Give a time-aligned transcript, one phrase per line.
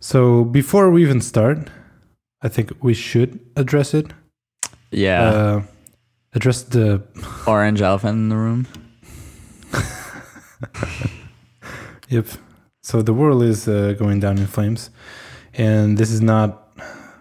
[0.00, 1.70] So before we even start,
[2.42, 4.12] I think we should address it.
[4.90, 5.22] Yeah.
[5.28, 5.62] Uh,
[6.34, 7.02] address the
[7.46, 8.66] Orange elephant in the room.
[12.08, 12.26] Yep.
[12.82, 14.90] So the world is uh, going down in flames,
[15.54, 16.72] and this is not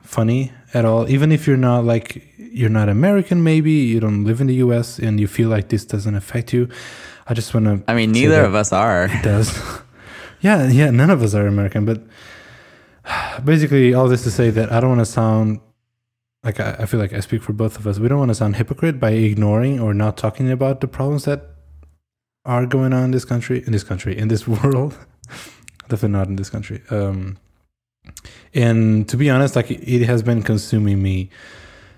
[0.02, 1.10] funny at all.
[1.10, 4.98] Even if you're not like you're not American, maybe you don't live in the U.S.
[4.98, 6.70] and you feel like this doesn't affect you.
[7.28, 7.92] I just want to.
[7.92, 9.06] I mean, neither of us are.
[9.06, 9.60] It does.
[10.42, 10.90] yeah, yeah.
[10.90, 12.02] None of us are American, but
[13.44, 15.60] basically, all this to say that I don't want to sound
[16.44, 18.00] like I, I feel like I speak for both of us.
[18.00, 21.56] We don't want to sound hypocrite by ignoring or not talking about the problems that
[22.46, 24.98] are going on in this country, in this country, in this world.
[25.90, 26.82] Definitely not in this country.
[26.90, 27.38] Um,
[28.54, 31.30] and to be honest, like it, has been consuming me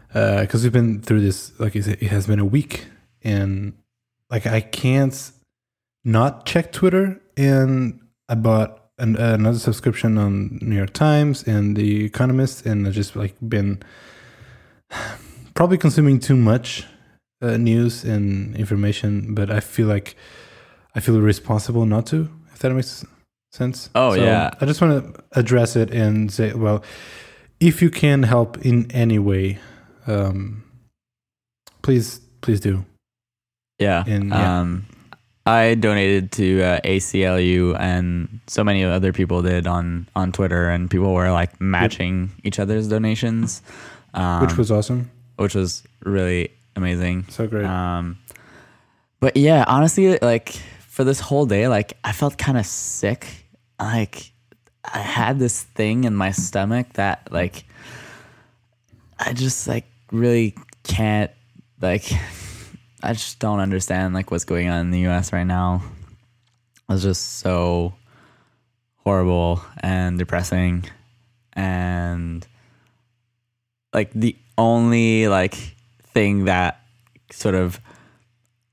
[0.08, 1.58] because we've been through this.
[1.60, 2.88] Like it, it has been a week,
[3.24, 3.74] and
[4.30, 5.32] like I can't
[6.04, 7.22] not check Twitter.
[7.38, 12.94] And I bought an, another subscription on New York Times and The Economist, and I've
[12.94, 13.82] just like been
[15.54, 16.86] probably consuming too much
[17.42, 19.34] uh, news and information.
[19.34, 20.16] But I feel like
[20.96, 22.30] I feel responsible not to.
[22.54, 23.06] If that makes
[23.52, 23.90] sense.
[23.96, 24.52] Oh, yeah.
[24.60, 26.84] I just want to address it and say, well,
[27.60, 29.60] if you can help in any way,
[30.08, 30.64] um,
[31.82, 32.86] please, please do.
[33.80, 34.04] Yeah.
[34.06, 34.60] And, yeah.
[34.60, 34.86] Um,
[35.50, 40.90] I donated to uh, ACLU, and so many other people did on on Twitter, and
[40.90, 43.62] people were like matching each other's donations,
[44.14, 45.10] um, Which was awesome.
[45.38, 47.26] which was really amazing.
[47.30, 47.66] So great.
[47.66, 48.18] Um,
[49.20, 50.50] but yeah, honestly, like
[50.88, 53.28] for this whole day, like I felt kind of sick.
[53.80, 54.32] Like
[54.86, 57.66] I had this thing in my stomach that like
[59.18, 61.32] I just like really can't
[61.82, 62.04] like
[63.02, 65.82] I just don't understand like what's going on in the US right now.
[66.90, 67.94] It's just so
[69.04, 70.86] horrible and depressing
[71.54, 72.46] and
[73.94, 75.56] like the only like
[76.14, 76.82] thing that
[77.32, 77.80] sort of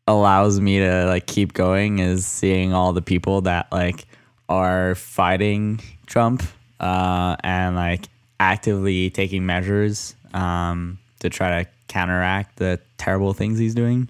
[0.06, 4.06] allows me to like keep going is seeing all the people that like
[4.48, 6.42] are fighting Trump
[6.80, 8.06] uh, and like
[8.38, 14.08] actively taking measures um, to try to counteract the terrible things he's doing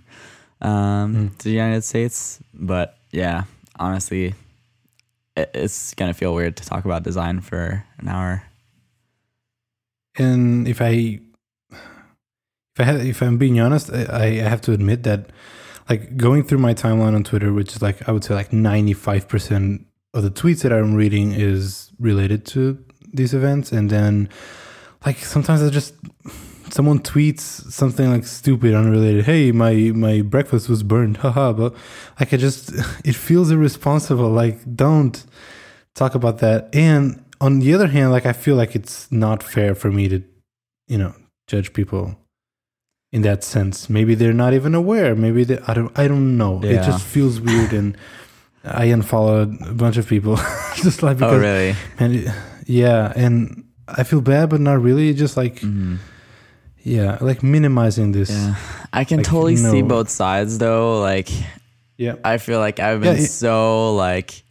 [0.61, 2.41] um, to the United States.
[2.55, 3.45] But yeah,
[3.79, 4.35] honestly,
[5.37, 8.45] it, it's gonna feel weird to talk about design for an hour.
[10.17, 11.21] and if I,
[11.71, 15.31] if I have, if I'm being honest, I, I have to admit that,
[15.89, 19.29] like going through my timeline on Twitter, which is like I would say like 95
[19.29, 24.29] percent of the tweets that I'm reading is related to these events, and then
[25.05, 25.95] like sometimes I just
[26.71, 27.41] someone tweets
[27.71, 29.25] something like stupid, unrelated.
[29.25, 31.53] Hey, my my breakfast was burned, haha.
[31.53, 31.75] But
[32.21, 32.73] like I just,
[33.05, 34.29] it feels irresponsible.
[34.31, 35.25] Like don't
[35.95, 36.69] talk about that.
[36.75, 40.23] And on the other hand, like I feel like it's not fair for me to,
[40.89, 41.15] you know,
[41.47, 42.17] judge people
[43.13, 43.89] in that sense.
[43.89, 45.15] Maybe they're not even aware.
[45.15, 45.97] Maybe they, I don't.
[45.99, 46.61] I don't know.
[46.63, 47.97] It just feels weird, and
[48.65, 50.37] I unfollowed a bunch of people
[50.77, 51.75] just like because oh really?
[52.01, 52.35] it-
[52.67, 55.15] yeah, and I feel bad, but not really.
[55.15, 55.99] Just like Mhm.
[56.87, 58.31] Yeah, like minimizing this.
[58.31, 58.55] Yeah,
[58.93, 61.01] I can Like, totally see both sides though.
[61.01, 61.29] Like,
[61.99, 62.15] Yeah.
[62.25, 64.43] I feel like I've Yeah, been it- so like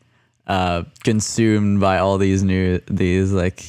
[0.48, 3.64] uh, consumed by all these new these like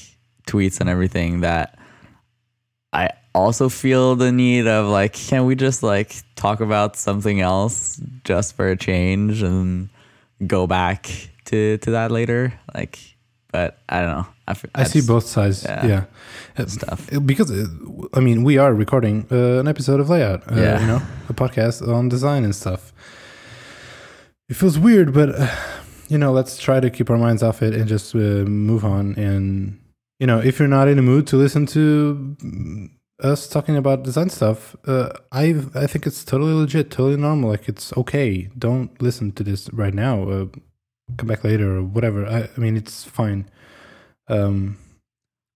[0.46, 1.78] tweets and everything that
[2.92, 8.00] I also feel the need of like, can we just like talk about something else
[8.24, 9.88] just for a change and
[10.46, 11.06] go back
[11.46, 12.52] to to that later?
[12.74, 12.98] Like,
[13.52, 14.26] but I don't know.
[14.48, 15.64] I, f- I see just- both sides.
[15.64, 15.86] yeah.
[15.86, 16.04] Yeah.
[16.58, 17.08] Uh, stuff.
[17.24, 17.66] Because uh,
[18.14, 20.42] I mean, we are recording uh, an episode of Layout.
[20.50, 20.80] Uh, Yeah.
[20.80, 22.92] You know, a podcast on design and stuff.
[24.48, 25.48] It feels weird, but uh,
[26.08, 29.14] you know, let's try to keep our minds off it and just uh, move on.
[29.16, 29.80] And
[30.20, 32.90] you know, if you're not in the mood to listen to mm,
[33.22, 37.50] us talking about design stuff, uh, I I think it's totally legit, totally normal.
[37.50, 38.48] Like it's okay.
[38.56, 40.28] Don't listen to this right now.
[40.28, 40.46] Uh,
[41.16, 42.24] come back later or whatever.
[42.26, 43.48] I, I mean, it's fine.
[44.28, 44.78] Um,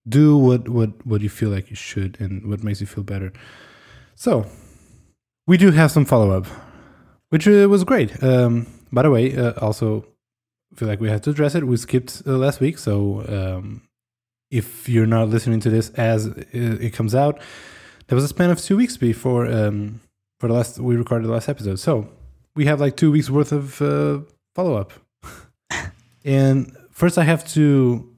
[0.09, 3.33] do what what what you feel like you should and what makes you feel better.
[4.15, 4.47] So,
[5.47, 6.47] we do have some follow up,
[7.31, 8.23] which uh, was great.
[8.23, 10.07] Um, by the way, uh, also
[10.75, 11.67] feel like we have to address it.
[11.67, 13.83] We skipped uh, last week, so um,
[14.51, 17.41] if you're not listening to this as it, it comes out,
[18.09, 20.01] there was a span of two weeks before um,
[20.39, 21.79] for the last we recorded the last episode.
[21.79, 22.09] So
[22.57, 24.21] we have like two weeks worth of uh,
[24.55, 24.93] follow up.
[26.25, 28.10] and first, I have to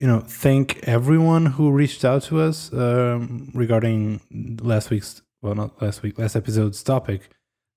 [0.00, 4.20] you know thank everyone who reached out to us um, regarding
[4.62, 7.30] last week's well not last week last episode's topic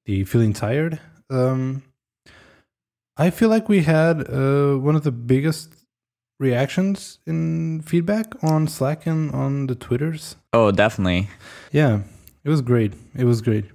[0.05, 1.83] the feeling tired um,
[3.17, 5.81] i feel like we had uh, one of the biggest
[6.41, 10.35] reactions in feedback on Slack and on the Twitters.
[10.51, 11.29] Oh, definitely.
[11.71, 12.01] Yeah,
[12.43, 12.93] it was great.
[13.15, 13.65] It was great.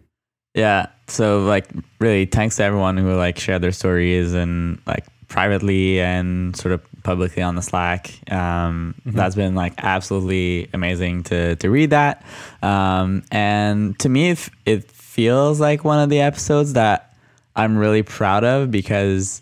[0.54, 0.88] Yeah.
[1.06, 1.68] So like
[2.00, 6.82] really thanks to everyone who like shared their stories and like privately and sort of
[7.06, 8.10] publicly on the Slack.
[8.30, 12.26] Um, That's been like absolutely amazing to to read that.
[12.62, 17.16] Um, and to me, it, it feels like one of the episodes that
[17.54, 19.40] I'm really proud of because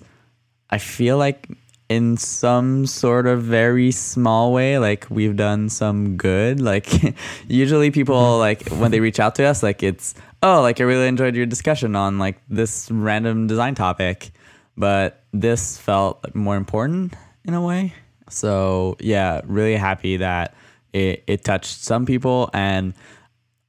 [0.69, 1.49] I feel like
[1.89, 6.89] in some sort of very small way like we've done some good like
[7.47, 11.07] usually people like when they reach out to us like it's oh like i really
[11.07, 14.31] enjoyed your discussion on like this random design topic
[14.79, 17.13] but this felt more important
[17.45, 17.95] in a way.
[18.31, 20.55] So yeah really happy that
[20.93, 22.51] it, it touched some people.
[22.53, 22.95] And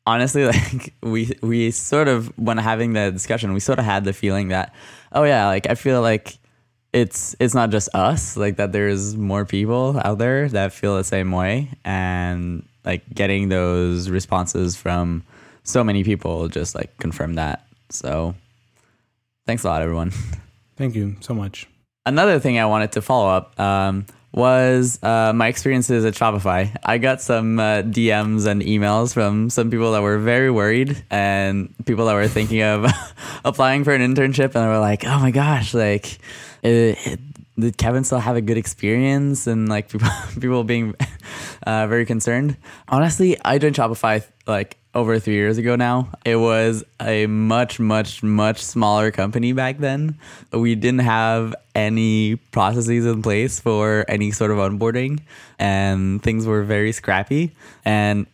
[0.07, 4.13] honestly like we we sort of when having the discussion we sort of had the
[4.13, 4.71] feeling that
[5.13, 6.37] oh yeah like i feel like
[6.95, 11.03] it's it's not just us like that there's more people out there that feel the
[11.03, 11.69] same way.
[11.83, 15.23] And like getting those responses from
[15.63, 17.67] so many people just like confirm that.
[17.89, 18.33] So
[19.45, 20.11] thanks a lot everyone.
[20.77, 21.67] Thank you so much.
[22.05, 26.75] Another thing I wanted to follow up um, was uh, my experiences at Shopify.
[26.83, 31.73] I got some uh, DMs and emails from some people that were very worried and
[31.85, 32.91] people that were thinking of
[33.45, 36.19] applying for an internship, and they were like, "Oh my gosh, like."
[36.63, 37.19] It, it,
[37.57, 40.09] did Kevin still have a good experience and like people
[40.39, 40.95] people being
[41.65, 42.57] uh, very concerned?
[42.87, 46.09] Honestly, I joined Shopify like over three years ago now.
[46.23, 50.17] It was a much, much, much smaller company back then.
[50.51, 55.19] We didn't have any processes in place for any sort of onboarding,
[55.59, 57.51] and things were very scrappy.
[57.83, 58.25] And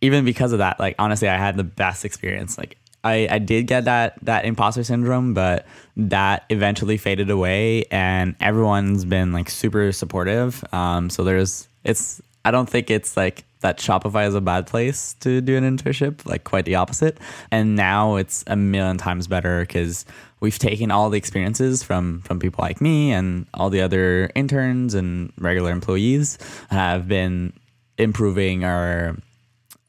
[0.00, 2.58] even because of that, like honestly, I had the best experience.
[2.58, 5.66] Like I, I did get that that imposter syndrome, but
[5.96, 10.64] that eventually faded away, and everyone's been like super supportive.
[10.74, 15.14] Um, so there's it's I don't think it's like that Shopify is a bad place
[15.20, 17.18] to do an internship, like quite the opposite.
[17.50, 20.04] And now it's a million times better because
[20.40, 24.94] we've taken all the experiences from from people like me and all the other interns
[24.94, 26.38] and regular employees
[26.70, 27.52] have been
[27.96, 29.16] improving our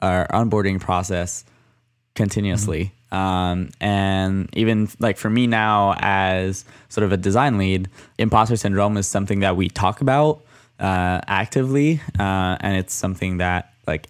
[0.02, 1.46] our onboarding process
[2.16, 2.92] continuously.
[3.12, 8.98] Um, and even like for me now, as sort of a design lead, imposter syndrome
[8.98, 10.44] is something that we talk about
[10.80, 14.08] uh, actively, uh, and it's something that like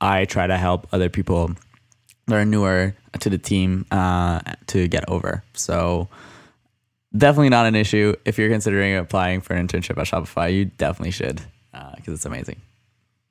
[0.00, 1.52] I try to help other people
[2.26, 5.42] that are newer to the team uh, to get over.
[5.54, 6.08] So
[7.16, 8.14] definitely not an issue.
[8.24, 11.40] If you're considering applying for an internship at Shopify, you definitely should
[11.96, 12.60] because it's amazing.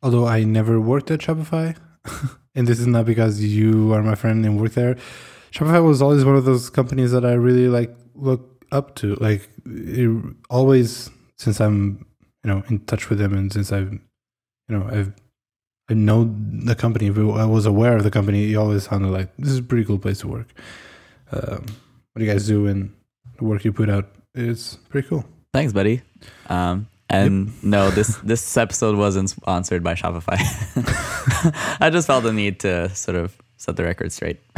[0.03, 1.75] Although I never worked at Shopify,
[2.55, 4.97] and this is not because you are my friend and work there.
[5.51, 9.15] Shopify was always one of those companies that I really like look up to.
[9.15, 12.04] Like it, always since I'm
[12.45, 13.99] you know in touch with them and since I've you
[14.69, 15.13] know I've
[15.89, 17.07] I know the company.
[17.07, 19.85] If I was aware of the company, it always sounded like this is a pretty
[19.85, 20.47] cool place to work.
[21.31, 21.65] Um,
[22.13, 22.91] what you guys do and
[23.37, 25.25] the work you put out, is pretty cool.
[25.53, 26.01] Thanks, buddy.
[26.47, 30.37] Um, and no, this this episode wasn't sponsored by Shopify.
[31.79, 34.39] I just felt the need to sort of set the record straight.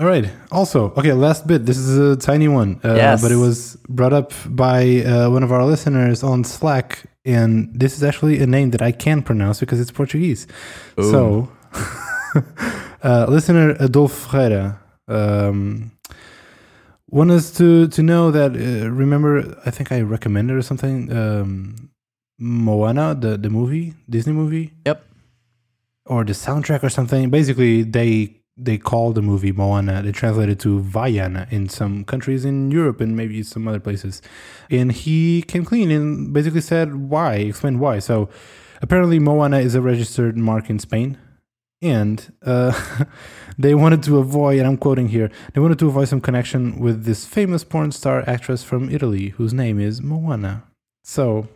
[0.00, 0.30] All right.
[0.50, 1.66] Also, okay, last bit.
[1.66, 3.20] This is a tiny one, uh, Yes.
[3.20, 7.94] but it was brought up by uh, one of our listeners on Slack, and this
[7.96, 10.46] is actually a name that I can pronounce because it's Portuguese.
[10.98, 11.10] Ooh.
[11.10, 11.48] So,
[13.02, 14.78] uh, listener Adolfo Ferreira
[15.08, 15.92] um,
[17.10, 18.52] want us to to know that.
[18.56, 21.12] Uh, remember, I think I recommended or something.
[21.12, 21.90] Um,
[22.38, 25.04] Moana, the the movie, Disney movie Yep.
[26.06, 27.28] or the soundtrack or something.
[27.28, 30.02] Basically, they they call the movie Moana.
[30.02, 34.20] They translated to Vaiana in some countries in Europe and maybe some other places.
[34.70, 37.98] And he came clean and basically said why, explained why.
[37.98, 38.28] So
[38.82, 41.18] apparently, Moana is a registered mark in Spain.
[41.82, 42.78] And uh,
[43.58, 47.04] they wanted to avoid, and I'm quoting here, they wanted to avoid some connection with
[47.04, 50.64] this famous porn star actress from Italy whose name is Moana.
[51.04, 51.48] So,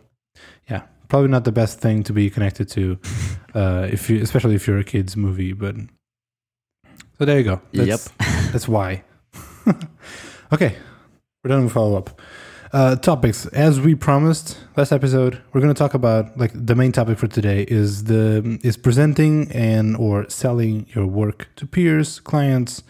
[0.67, 2.99] yeah, probably not the best thing to be connected to,
[3.53, 5.53] uh, if you, especially if you're a kids movie.
[5.53, 5.75] But
[7.17, 7.61] so there you go.
[7.73, 8.09] That's,
[8.51, 9.03] that's why.
[10.53, 10.75] okay,
[11.43, 12.21] we're done with follow up.
[12.73, 16.91] Uh, topics as we promised last episode we're going to talk about like the main
[16.91, 22.83] topic for today is the is presenting and or selling your work to peers clients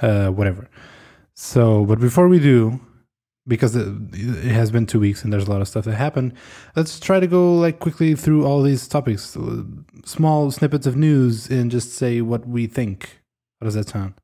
[0.00, 0.68] uh, whatever
[1.32, 2.80] so but before we do
[3.46, 6.34] because it, it has been two weeks and there's a lot of stuff that happened
[6.76, 9.38] let's try to go like quickly through all these topics
[10.04, 13.19] small snippets of news and just say what we think
[13.60, 14.14] how does that sound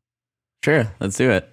[0.65, 1.49] Sure, let's do it.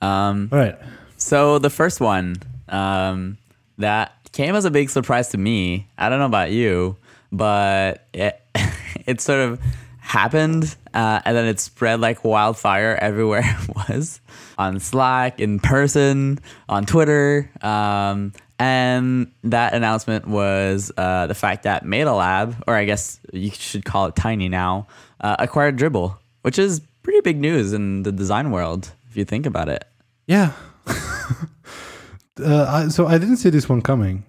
[0.00, 0.78] Um, all right
[1.22, 2.36] so the first one
[2.68, 3.38] um,
[3.78, 5.88] that came as a big surprise to me.
[5.96, 6.96] I don't know about you,
[7.30, 8.40] but it
[9.06, 9.60] it sort of
[9.98, 14.20] happened uh, and then it spread like wildfire everywhere it was
[14.58, 17.50] on Slack, in person, on Twitter.
[17.62, 23.84] Um, and that announcement was uh, the fact that MetaLab, or I guess you should
[23.84, 24.86] call it Tiny now,
[25.20, 29.46] uh, acquired Dribbble, which is pretty big news in the design world if you think
[29.46, 29.84] about it.
[30.26, 30.52] Yeah.
[30.86, 34.24] uh, I, so I didn't see this one coming.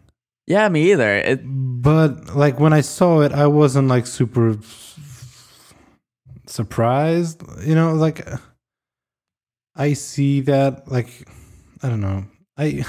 [0.46, 1.16] Yeah, me either.
[1.16, 4.58] It, but like when I saw it, I wasn't like super
[6.48, 7.44] surprised.
[7.62, 8.28] You know, like
[9.76, 10.92] I see that.
[10.92, 11.28] Like
[11.82, 12.26] I don't know.
[12.58, 12.86] I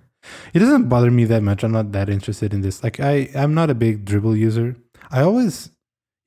[0.52, 1.64] it doesn't bother me that much.
[1.64, 2.82] I'm not that interested in this.
[2.82, 4.76] Like I I'm not a big Dribbble user.
[5.10, 5.70] I always,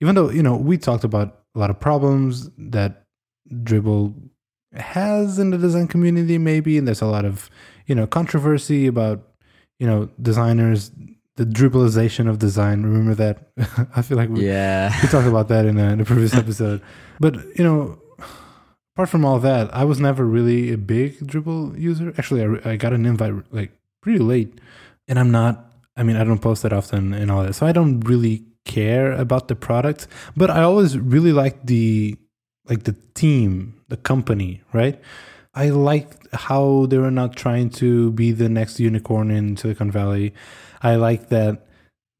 [0.01, 3.00] even though you know we talked about a lot of problems that
[3.51, 4.13] Dribbble
[4.73, 7.49] has in the design community, maybe, and there's a lot of
[7.87, 9.27] you know controversy about
[9.79, 10.91] you know designers
[11.35, 12.83] the dribbleization of design.
[12.83, 13.51] Remember that?
[13.95, 14.93] I feel like we, yeah.
[15.01, 16.81] we talked about that in a, in a previous episode.
[17.19, 18.01] But you know
[18.95, 22.13] apart from all that i was never really a big Dribbble user.
[22.17, 24.59] Actually I, I got an invite like pretty late
[25.07, 25.65] and i'm not
[25.95, 29.11] i mean i don't post that often and all that so i don't really care
[29.13, 30.07] about the product.
[30.35, 32.17] But i always really like the
[32.65, 34.99] like the team the company right
[35.53, 40.33] I like how they were not trying to be the next unicorn in Silicon Valley.
[40.81, 41.67] I like that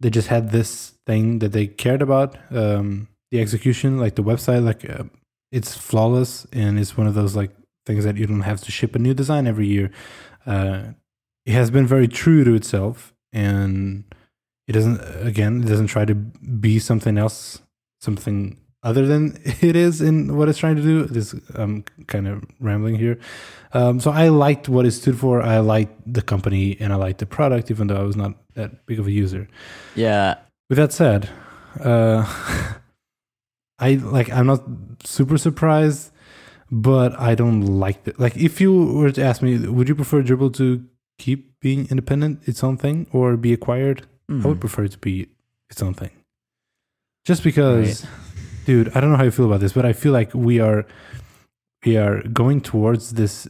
[0.02, 2.38] they just had this thing that they cared about.
[2.52, 5.06] Um, the execution, like the website, like uh,
[5.52, 7.52] it's flawless and it's one of those like
[7.86, 9.92] things that you don't have to ship a new design every year.
[10.46, 10.84] Uh,
[11.46, 14.04] it has been very true to itself and
[14.68, 17.62] it doesn't again it doesn't try to be something else
[18.00, 21.06] something other than it is in what it's trying to do.
[21.06, 23.20] This I'm kind of rambling here.
[23.74, 25.42] Um, so I liked what it stood for.
[25.42, 28.86] I liked the company and I liked the product, even though I was not that
[28.86, 29.48] big of a user.
[29.96, 30.36] Yeah.
[30.70, 31.30] With that said,
[31.84, 32.26] uh,
[33.80, 34.64] I like I'm not
[35.04, 36.12] super surprised,
[36.70, 38.20] but I don't like it.
[38.20, 40.86] Like if you were to ask me, would you prefer Dribbble to
[41.18, 44.06] keep being independent, its own thing, or be acquired?
[44.30, 44.46] Mm-hmm.
[44.46, 45.28] I would prefer it to be
[45.70, 46.12] its own thing.
[47.26, 48.04] Just because.
[48.04, 48.12] Right
[48.66, 50.86] dude, I don't know how you feel about this, but I feel like we are
[51.86, 53.48] we are going towards this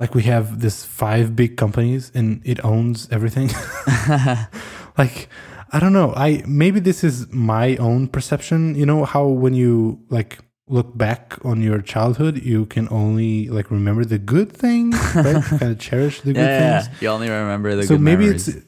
[0.00, 3.48] like we have this five big companies and it owns everything.
[4.98, 5.28] like
[5.72, 6.12] I don't know.
[6.16, 8.74] I maybe this is my own perception.
[8.74, 13.70] You know how when you like look back on your childhood, you can only like
[13.70, 15.42] remember the good things, right?
[15.58, 16.94] kind of cherish the good yeah, things.
[16.94, 17.08] Yeah.
[17.08, 18.48] You only remember the good so maybe memories.
[18.48, 18.66] it's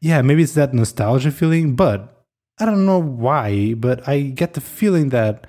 [0.00, 2.19] yeah, maybe it's that nostalgia feeling, but
[2.60, 5.46] I don't know why, but I get the feeling that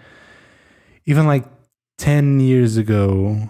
[1.06, 1.46] even like
[1.98, 3.50] 10 years ago,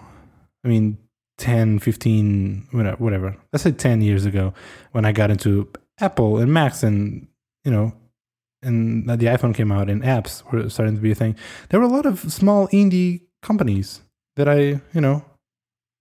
[0.64, 0.98] I mean,
[1.38, 4.52] 10, 15, whatever, let's say 10 years ago,
[4.90, 5.68] when I got into
[6.00, 7.28] Apple and Macs and,
[7.64, 7.92] you know,
[8.62, 11.36] and the iPhone came out and apps were starting to be a thing,
[11.68, 14.02] there were a lot of small indie companies
[14.36, 15.24] that I, you know,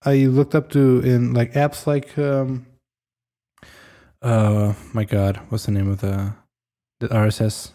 [0.03, 2.65] I looked up to in like apps like, um,
[4.21, 6.33] uh, my God, what's the name of the
[7.01, 7.71] the RSS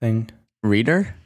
[0.00, 0.30] thing?
[0.62, 1.16] Reader?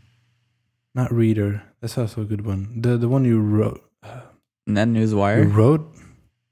[0.94, 1.62] Not reader.
[1.80, 2.80] That's also a good one.
[2.80, 3.82] The the one you wrote.
[4.02, 4.20] Uh,
[4.68, 5.44] NetNewsWire.
[5.44, 5.82] You wrote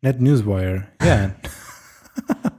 [0.05, 0.87] NetNewsWire.
[1.03, 1.31] Yeah.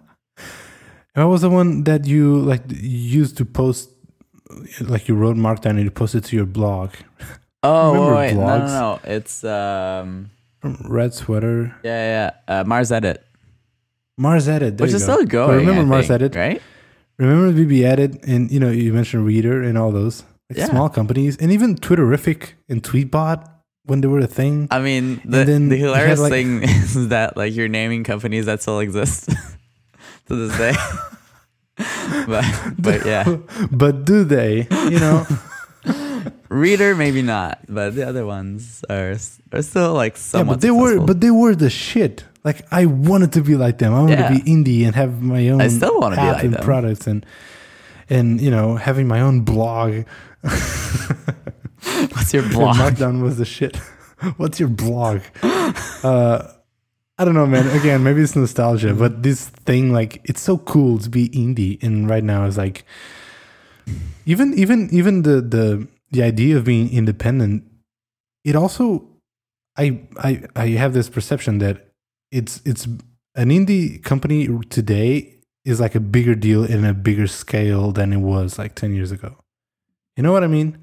[1.14, 3.90] what was the one that you like used to post?
[4.82, 6.92] Like you wrote Markdown and you posted to your blog.
[7.62, 9.00] Oh wait, no, no, no.
[9.04, 10.32] It's um.
[10.64, 11.76] Red sweater.
[11.84, 12.60] Yeah, yeah.
[12.62, 13.18] Uh, MarsEdit.
[14.18, 15.14] Mars Edit, which is go.
[15.14, 15.52] still going.
[15.52, 16.62] I remember I Mars think, Edit, right?
[17.20, 20.66] Remember BBEdit and you know you mentioned Reader and all those like yeah.
[20.68, 23.46] small companies and even Twitterrific and Tweetbot
[23.84, 24.70] when they were a thing.
[24.72, 28.80] I mean, the, the hilarious like, thing is that like you're naming companies that still
[28.80, 29.30] exist
[30.28, 30.74] to this day.
[32.26, 32.46] but
[32.78, 33.38] but yeah.
[33.70, 34.68] But do they?
[34.72, 35.28] You know.
[36.50, 39.16] Reader maybe not, but the other ones are
[39.54, 40.46] are still like somewhat.
[40.46, 41.00] Yeah, but they successful.
[41.00, 42.26] were but they were the shit.
[42.44, 43.94] Like I wanted to be like them.
[43.94, 44.30] I wanted yeah.
[44.30, 45.62] to be indie and have my own.
[45.62, 46.64] I still want to be like and them.
[46.64, 47.26] products and
[48.10, 50.06] and you know having my own blog.
[52.12, 52.78] What's your blog?
[52.78, 53.78] Markdown was the shit.
[54.38, 55.22] What's your blog?
[55.44, 56.48] Uh,
[57.18, 57.68] I don't know, man.
[57.78, 61.82] Again, maybe it's nostalgia, but this thing, like, it's so cool to be indie.
[61.84, 62.86] And right now, it's like,
[64.26, 67.64] even, even, even the the the idea of being independent,
[68.44, 69.08] it also,
[69.78, 71.88] I, I, I have this perception that
[72.32, 72.86] it's it's
[73.36, 75.36] an indie company today
[75.66, 79.12] is like a bigger deal in a bigger scale than it was like 10 years
[79.12, 79.38] ago.
[80.16, 80.78] You know what I mean?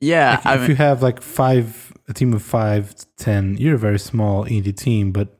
[0.00, 0.40] Yeah.
[0.44, 3.98] Like if mean, you have like five, a team of five, ten, you're a very
[3.98, 5.38] small indie team, but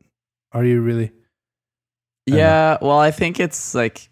[0.53, 1.13] are you really?
[2.27, 4.09] Yeah, well, I think it's like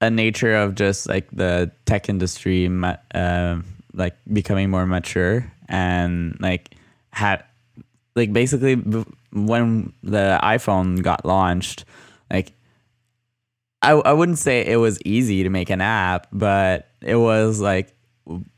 [0.00, 2.70] a nature of just like the tech industry,
[3.12, 3.56] uh,
[3.94, 6.74] like becoming more mature and like
[7.10, 7.44] had
[8.16, 8.74] like basically
[9.32, 11.84] when the iPhone got launched,
[12.30, 12.52] like
[13.82, 17.94] I I wouldn't say it was easy to make an app, but it was like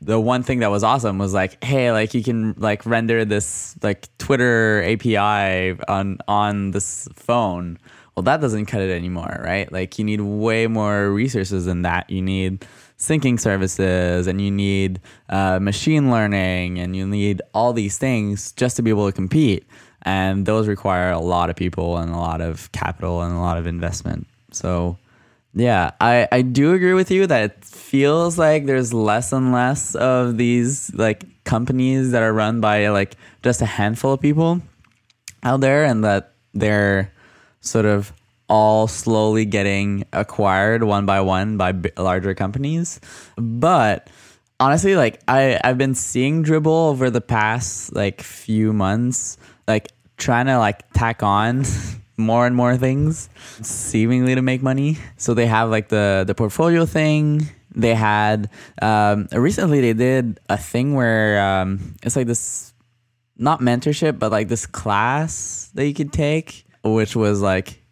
[0.01, 3.75] the one thing that was awesome was like, hey, like you can like render this
[3.83, 7.77] like Twitter API on on this phone.
[8.15, 9.71] Well, that doesn't cut it anymore, right?
[9.71, 12.09] Like you need way more resources than that.
[12.09, 12.65] You need
[12.97, 14.99] syncing services and you need
[15.29, 19.65] uh, machine learning and you need all these things just to be able to compete.
[20.01, 23.57] And those require a lot of people and a lot of capital and a lot
[23.57, 24.27] of investment.
[24.51, 24.97] So
[25.53, 29.95] yeah, I, I do agree with you that it feels like there's less and less
[29.95, 34.61] of these like companies that are run by like just a handful of people
[35.43, 37.11] out there and that they're
[37.61, 38.13] sort of
[38.49, 42.99] all slowly getting acquired one by one by b- larger companies.
[43.37, 44.09] But
[44.59, 49.37] honestly, like I I've been seeing Dribbble over the past like few months,
[49.67, 51.65] like trying to like tack on
[52.17, 53.29] more and more things
[53.61, 54.97] seemingly to make money.
[55.17, 57.47] So they have like the the portfolio thing.
[57.75, 58.49] They had
[58.81, 62.73] um, recently they did a thing where um, it's like this
[63.37, 67.83] not mentorship but like this class that you could take which was like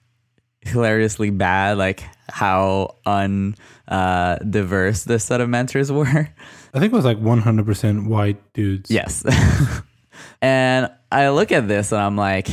[0.65, 3.55] hilariously bad like how un
[3.87, 6.29] uh, diverse this set of mentors were
[6.75, 8.91] I think it was like 100% white dudes.
[8.91, 9.23] Yes.
[10.41, 12.49] and I look at this and I'm like,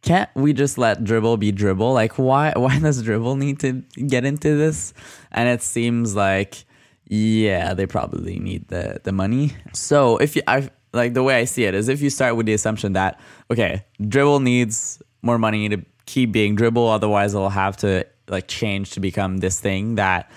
[0.00, 1.92] can't we just let Dribbble be Dribbble?
[1.92, 4.94] Like, why why does Dribbble need to get into this?
[5.30, 6.64] And it seems like,
[7.06, 9.52] yeah, they probably need the the money.
[9.74, 12.46] So if you, I like the way I see it is, if you start with
[12.46, 16.92] the assumption that okay, Dribbble needs more money to keep being Dribbble.
[16.94, 20.30] otherwise it'll have to like change to become this thing that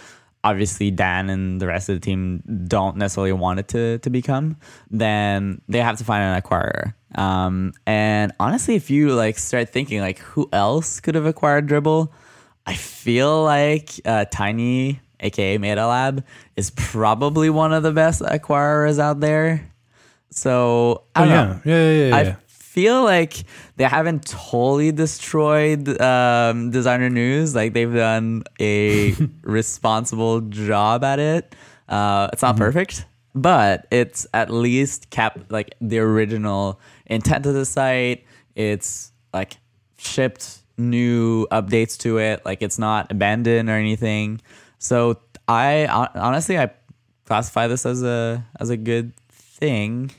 [0.43, 4.57] obviously Dan and the rest of the team don't necessarily want it to to become,
[4.91, 6.93] then they have to find an acquirer.
[7.15, 12.09] Um, and honestly, if you like start thinking like who else could have acquired Dribbble,
[12.65, 16.23] I feel like uh, Tiny, aka MetaLab,
[16.55, 19.65] is probably one of the best acquirers out there.
[20.29, 21.43] So I Oh, don't yeah.
[21.45, 21.61] know.
[21.65, 21.73] yeah.
[21.75, 22.35] Yeah, yeah, yeah.
[22.77, 23.43] Feel like
[23.77, 27.55] they haven't totally destroyed um, designer news.
[27.55, 31.55] Like they've done a responsible job at it.
[31.89, 32.63] Uh, it's not Mm-hmm.
[32.65, 38.25] perfect, but it's at least kept like the original intent of the site.
[38.55, 39.57] It's like
[39.97, 42.45] shipped new updates to it.
[42.45, 44.39] Like it's not abandoned or anything.
[44.77, 46.69] So I honestly I
[47.25, 50.11] classify this as a as a good thing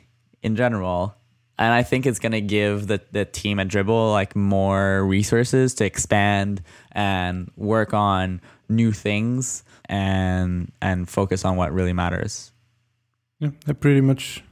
[0.42, 1.14] in general.
[1.58, 5.84] And I think it's gonna give the, the team at Dribbble like more resources to
[5.84, 12.52] expand and work on new things and and focus on what really matters.
[13.40, 14.44] Yeah, that pretty much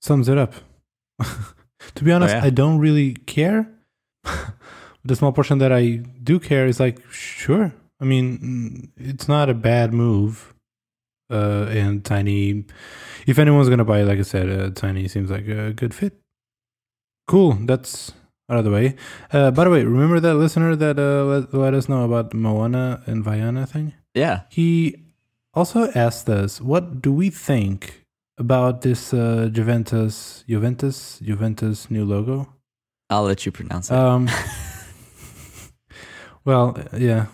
[0.00, 0.54] sums it up.
[1.94, 2.44] to be honest, oh, yeah?
[2.44, 3.68] I don't really care.
[5.04, 7.72] the small portion that I do care is like, sure.
[8.00, 10.54] I mean, it's not a bad move.
[11.30, 12.64] Uh, and Tiny,
[13.26, 16.14] if anyone's gonna buy, it, like I said, uh, Tiny seems like a good fit.
[17.26, 17.52] Cool.
[17.62, 18.12] That's
[18.50, 18.96] out of the way.
[19.32, 23.02] Uh, by the way, remember that listener that uh, let, let us know about Moana
[23.06, 23.94] and Vaiana thing?
[24.14, 24.42] Yeah.
[24.50, 25.04] He
[25.54, 28.04] also asked us, what do we think
[28.38, 32.52] about this uh, Juventus, Juventus, Juventus new logo?
[33.08, 33.96] I'll let you pronounce it.
[33.96, 34.28] Um,
[36.44, 37.26] well, yeah.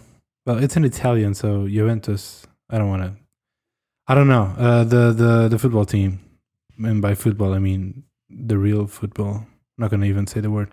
[0.45, 2.47] Well, it's in Italian, so Juventus.
[2.71, 3.15] I don't want to.
[4.09, 4.55] I don't know.
[4.59, 6.21] Uh, the the the football team,
[6.79, 9.47] and by football I mean the real football.
[9.79, 10.71] I'm not gonna even say the word.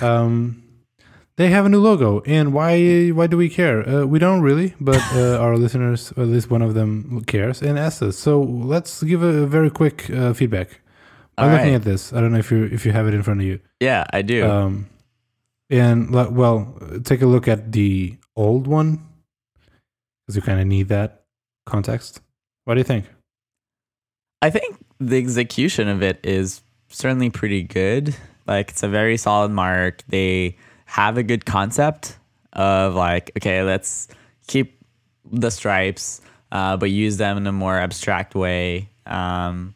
[0.00, 0.62] Um,
[1.36, 3.88] they have a new logo, and why why do we care?
[3.88, 7.78] Uh, we don't really, but uh, our listeners, at least one of them, cares and
[7.78, 8.18] asks us.
[8.18, 10.80] So let's give a, very quick uh, feedback.
[11.38, 12.12] I'm looking at this.
[12.12, 13.60] I don't know if you if you have it in front of you.
[13.80, 14.46] yeah, I do.
[14.46, 14.90] Um,
[15.70, 19.06] and well, take a look at the old one
[20.26, 21.24] because you kind of need that
[21.64, 22.20] context.
[22.64, 23.06] What do you think?
[24.42, 28.14] I think the execution of it is certainly pretty good.
[28.46, 30.02] Like it's a very solid mark.
[30.08, 32.16] They have a good concept
[32.52, 34.08] of like, okay, let's
[34.46, 34.78] keep
[35.30, 36.20] the stripes,
[36.52, 38.88] uh, but use them in a more abstract way.
[39.06, 39.74] Um,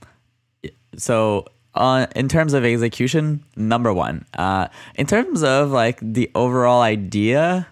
[0.96, 4.24] so uh, in terms of execution, number one.
[4.34, 7.66] Uh, in terms of like the overall idea,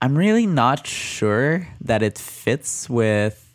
[0.00, 3.45] I'm really not sure that it fits with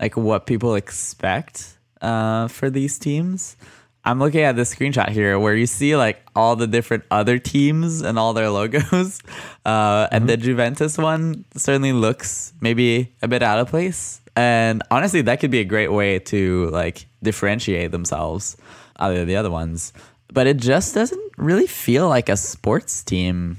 [0.00, 3.56] like what people expect uh, for these teams.
[4.04, 8.02] I'm looking at this screenshot here where you see like all the different other teams
[8.02, 9.20] and all their logos.
[9.64, 14.20] Uh, and the Juventus one certainly looks maybe a bit out of place.
[14.36, 18.56] And honestly, that could be a great way to like differentiate themselves
[19.00, 19.92] out of the other ones.
[20.32, 23.58] But it just doesn't really feel like a sports team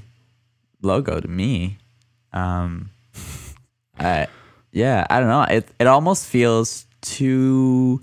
[0.82, 1.78] logo to me.
[2.32, 2.92] Um,
[4.00, 4.28] I,
[4.78, 5.42] yeah, I don't know.
[5.44, 8.02] It it almost feels too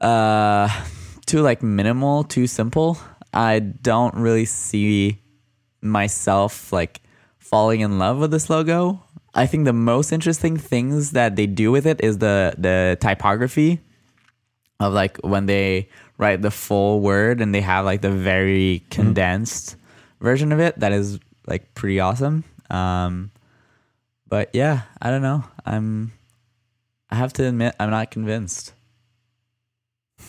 [0.00, 0.68] uh
[1.24, 2.98] too like minimal, too simple.
[3.32, 5.18] I don't really see
[5.80, 7.00] myself like
[7.38, 9.02] falling in love with this logo.
[9.34, 13.80] I think the most interesting things that they do with it is the the typography
[14.78, 19.76] of like when they write the full word and they have like the very condensed
[20.20, 22.44] version of it that is like pretty awesome.
[22.68, 23.30] Um,
[24.32, 25.44] but yeah, I don't know.
[25.66, 26.12] I'm
[27.10, 28.72] I have to admit I'm not convinced.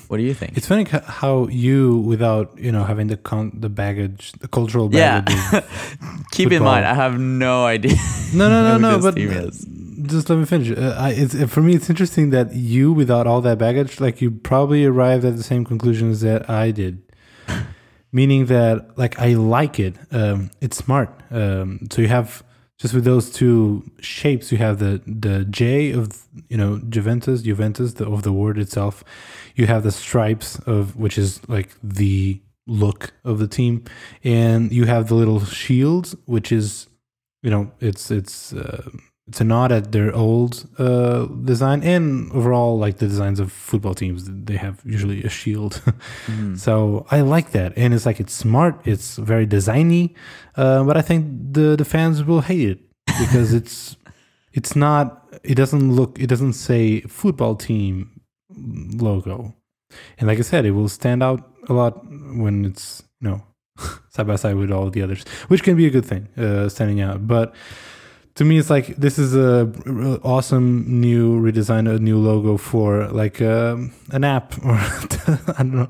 [0.09, 0.57] What do you think?
[0.57, 5.33] It's funny how you, without you know having the con- the baggage, the cultural baggage.
[5.53, 5.61] yeah.
[6.31, 7.95] Keep in mind, I have no idea.
[8.33, 8.99] no, no, no, no.
[8.99, 10.77] But just let me finish.
[10.77, 11.73] Uh, I, it's for me.
[11.73, 15.63] It's interesting that you, without all that baggage, like you probably arrived at the same
[15.63, 17.01] conclusions that I did.
[18.11, 19.95] Meaning that, like, I like it.
[20.11, 21.09] Um, it's smart.
[21.31, 22.43] Um, so you have
[22.83, 27.93] just with those two shapes, you have the the J of you know Juventus, Juventus
[27.93, 29.05] the, of the word itself.
[29.55, 33.85] You have the stripes of which is like the look of the team,
[34.21, 36.87] and you have the little shields, which is
[37.41, 38.89] you know it's it's uh,
[39.27, 43.95] it's a nod at their old uh, design and overall like the designs of football
[43.95, 45.81] teams they have usually a shield.
[46.25, 46.55] Mm-hmm.
[46.65, 47.73] so i like that.
[47.77, 50.13] And it's like it's smart it's very designy
[50.55, 52.79] uh, but i think the the fans will hate it
[53.19, 53.95] because it's
[54.51, 59.55] it's not it doesn't look it doesn't say football team logo.
[60.17, 62.03] And like i said it will stand out a lot
[62.35, 63.43] when it's you know
[64.09, 66.99] side by side with all the others which can be a good thing uh, standing
[66.99, 67.25] out.
[67.25, 67.55] But
[68.35, 69.69] to me it's like this is a
[70.23, 75.89] awesome new redesign a new logo for like um, an app or i don't know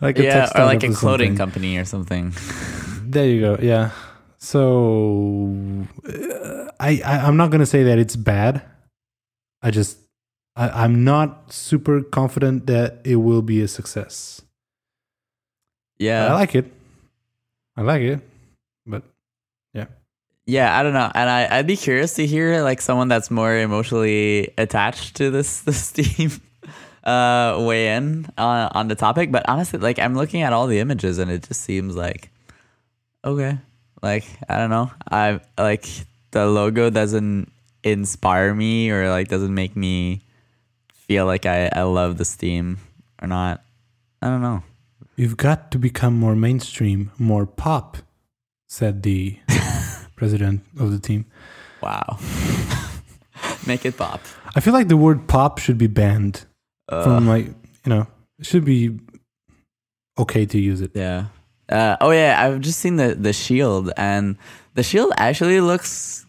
[0.00, 1.36] like a yeah, or like a clothing something.
[1.36, 2.34] company or something.
[3.02, 3.90] there you go yeah.
[4.38, 5.56] So
[6.06, 8.62] uh, I, I i'm not gonna say that it's bad.
[9.62, 9.98] I just
[10.54, 14.42] I, i'm not super confident that it will be a success.
[15.98, 16.70] Yeah, i like it.
[17.76, 18.20] I like it.
[18.20, 18.35] but
[20.46, 23.56] yeah, I don't know, and I I'd be curious to hear like someone that's more
[23.56, 26.30] emotionally attached to this this team
[27.02, 29.32] uh weigh in on on the topic.
[29.32, 32.30] But honestly, like I'm looking at all the images and it just seems like
[33.24, 33.58] okay,
[34.02, 35.88] like I don't know, I like
[36.30, 37.50] the logo doesn't
[37.82, 40.22] inspire me or like doesn't make me
[40.92, 42.78] feel like I I love this team
[43.20, 43.62] or not.
[44.22, 44.62] I don't know.
[45.16, 47.96] You've got to become more mainstream, more pop,
[48.66, 49.38] said the
[50.16, 51.26] president of the team.
[51.82, 52.18] Wow,
[53.66, 54.20] make it pop.
[54.54, 56.46] I feel like the word pop should be banned
[56.88, 57.46] Uh, from like,
[57.84, 58.06] you know,
[58.38, 58.98] it should be
[60.18, 60.92] okay to use it.
[60.94, 61.26] Yeah.
[61.68, 64.36] Uh, oh yeah, I've just seen the the shield, and
[64.74, 66.24] the shield actually looks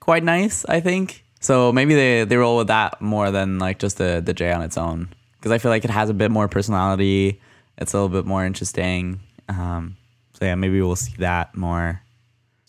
[0.00, 0.64] quite nice.
[0.68, 1.72] I think so.
[1.72, 4.76] Maybe they they roll with that more than like just the the J on its
[4.76, 7.40] own, because I feel like it has a bit more personality.
[7.78, 9.20] It's a little bit more interesting.
[9.48, 9.96] Um,
[10.34, 12.01] so yeah, maybe we'll see that more.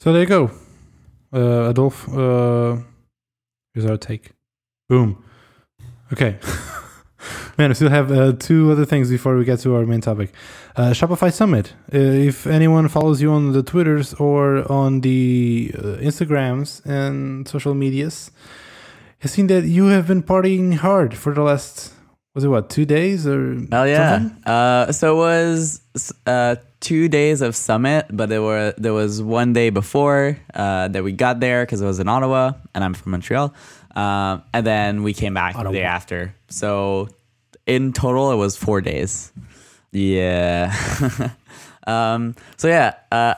[0.04, 0.52] So there you go.
[1.32, 2.76] Uh, Adolf, uh,
[3.74, 4.32] here's our take.
[4.90, 5.24] Boom.
[6.12, 6.40] Okay.
[7.58, 10.34] Man, we still have uh, two other things before we get to our main topic.
[10.76, 11.72] Uh, Shopify Summit.
[11.94, 17.74] Uh, if anyone follows you on the Twitters or on the uh, Instagrams and social
[17.74, 18.30] medias,
[19.20, 21.94] has seen that you have been partying hard for the last,
[22.34, 24.30] was it what, two days or Oh yeah.
[24.46, 25.82] Uh, so it was
[26.26, 31.04] uh, two days of summit, but there were there was one day before uh, that
[31.04, 33.54] we got there because it was in Ottawa, and I'm from Montreal.
[33.96, 36.36] Um, and then we came back the day after.
[36.50, 37.10] So
[37.68, 39.32] in total, it was four days.
[39.92, 40.74] Yeah.
[41.88, 42.96] um, so yeah.
[43.12, 43.36] Uh,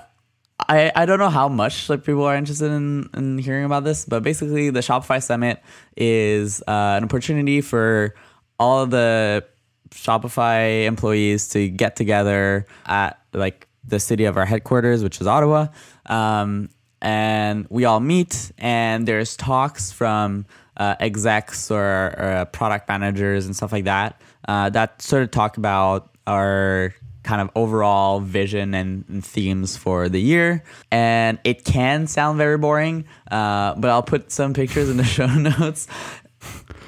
[0.68, 4.06] I, I don't know how much like people are interested in, in hearing about this,
[4.06, 5.62] but basically the Shopify Summit
[5.98, 8.16] is uh, an opportunity for
[8.60, 9.46] all of the
[9.92, 15.68] Shopify employees to get together at like the city of our headquarters, which is Ottawa.
[16.06, 16.70] Um,
[17.02, 20.46] and we all meet, and there's talks from
[20.78, 21.84] uh, execs or,
[22.18, 26.94] or uh, product managers and stuff like that uh, that sort of talk about our
[27.24, 30.64] kind of overall vision and, and themes for the year.
[30.92, 35.28] And it can sound very boring, uh, but I'll put some pictures in the show
[35.28, 35.88] notes.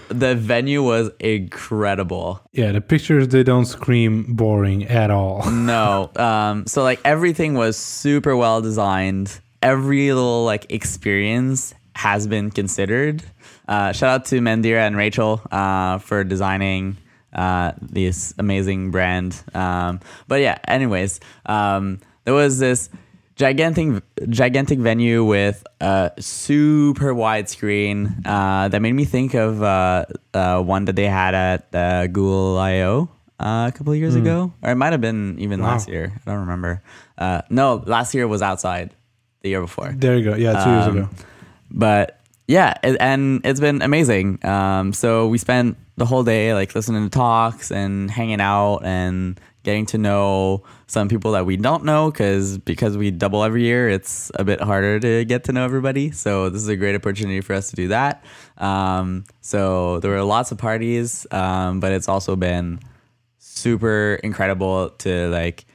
[0.09, 2.41] The venue was incredible.
[2.51, 5.43] Yeah, the pictures they don't scream boring at all.
[5.67, 6.09] No.
[6.15, 9.39] Um, so like everything was super well designed.
[9.61, 13.23] Every little like experience has been considered.
[13.67, 16.95] Uh, shout out to Mandira and Rachel uh, for designing
[17.33, 19.41] uh, this amazing brand.
[19.53, 22.89] Um, but yeah, anyways, um, there was this
[23.37, 30.05] gigantic gigantic venue with a super wide screen uh, that made me think of uh,
[30.33, 34.51] uh, one that they had at uh, Google I/O uh, a couple of years ago,
[34.63, 35.67] or it might have been even Wow.
[35.77, 36.11] last year.
[36.25, 36.81] I don't remember.
[37.17, 38.91] Uh, no, last year was outside.
[39.43, 40.35] The year before There you go.
[40.35, 41.09] Yeah, two years Um, ago.
[41.69, 44.43] but yeah, it, and it's been amazing.
[44.43, 49.39] Um, so we spent the whole day like listening to talks and hanging out and
[49.67, 53.89] getting to know some people that we don't know because because we double every year,
[53.89, 56.09] it's a bit harder to get to know everybody.
[56.11, 58.23] So this is a great opportunity for us to do that.
[58.57, 62.79] Um, so there were lots of parties, um, but it's also been
[63.39, 65.65] super incredible to like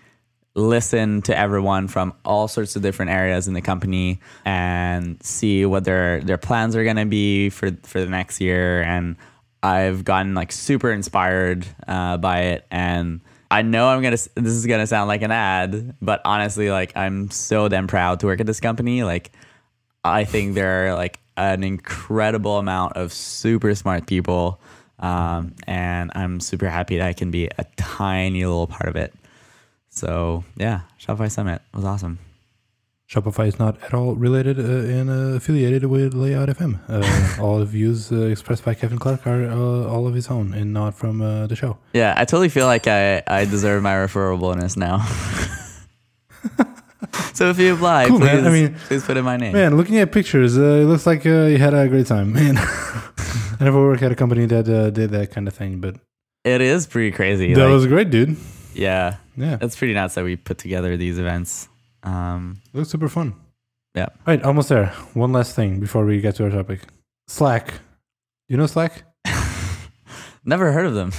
[0.54, 5.84] listen to everyone from all sorts of different areas in the company and see what
[5.84, 9.16] their their plans are going to be for for the next year and
[9.62, 13.20] I've gotten like super inspired uh, by it and
[13.52, 14.16] I know I'm gonna.
[14.16, 18.26] This is gonna sound like an ad, but honestly, like I'm so damn proud to
[18.26, 19.04] work at this company.
[19.04, 19.30] Like,
[20.02, 24.58] I think there are like an incredible amount of super smart people,
[24.98, 29.12] um, and I'm super happy that I can be a tiny little part of it.
[29.90, 32.20] So yeah, Shopify Summit was awesome.
[33.12, 36.78] Shopify is not at all related uh, and uh, affiliated with Layout FM.
[36.88, 40.54] Uh, all the views uh, expressed by Kevin Clark are uh, all of his own
[40.54, 41.76] and not from uh, the show.
[41.92, 45.04] Yeah, I totally feel like I, I deserve my referral bonus now.
[47.34, 48.46] so if you apply, Cool, please.
[48.46, 49.52] I mean- please put in my name.
[49.52, 52.32] Man, looking at pictures, uh, it looks like uh, you had a great time.
[52.32, 55.96] Man, I never worked at a company that uh, did that kind of thing, but
[56.44, 57.52] It is pretty crazy.
[57.52, 58.38] that like, was great, dude.
[58.72, 61.68] yeah, Yeah, it's pretty nuts that we put together these events.
[62.02, 63.34] Um, looks super fun.
[63.94, 64.06] Yeah.
[64.06, 64.86] All right, almost there.
[65.14, 66.80] One last thing before we get to our topic.
[67.28, 67.74] Slack.
[68.48, 69.04] You know Slack?
[70.44, 71.12] never heard of them.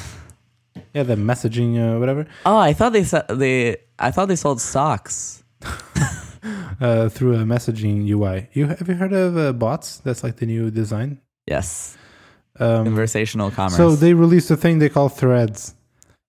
[0.93, 2.28] Yeah, the messaging, uh, whatever.
[2.46, 5.43] Oh, I thought they sa- they I thought they sold socks.
[6.82, 8.50] Uh, through a messaging UI.
[8.52, 10.00] You have you heard of uh, bots?
[10.00, 11.22] That's like the new design.
[11.48, 11.96] Yes,
[12.60, 13.78] Um, conversational commerce.
[13.78, 15.76] So they released a thing they call Threads.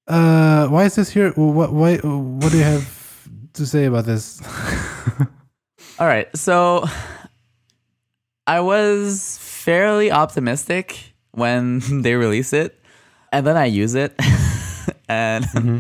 [0.06, 1.32] Uh, why is this here?
[1.32, 1.96] What why?
[1.96, 2.86] What do you have
[3.54, 4.40] to say about this?
[5.98, 6.84] All right, so
[8.46, 12.78] I was fairly optimistic when they release it,
[13.32, 14.14] and then I use it,
[15.08, 15.78] and Mm-hmm.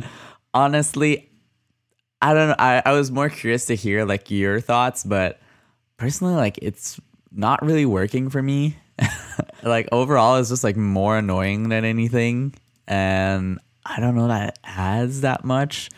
[0.52, 1.30] honestly,
[2.22, 2.56] I don't know.
[2.58, 5.40] I, I was more curious to hear like your thoughts, but
[5.96, 6.98] personally, like it's
[7.32, 8.76] not really working for me.
[9.62, 12.54] like overall, it's just like more annoying than anything,
[12.86, 15.90] and I don't know that it adds that much.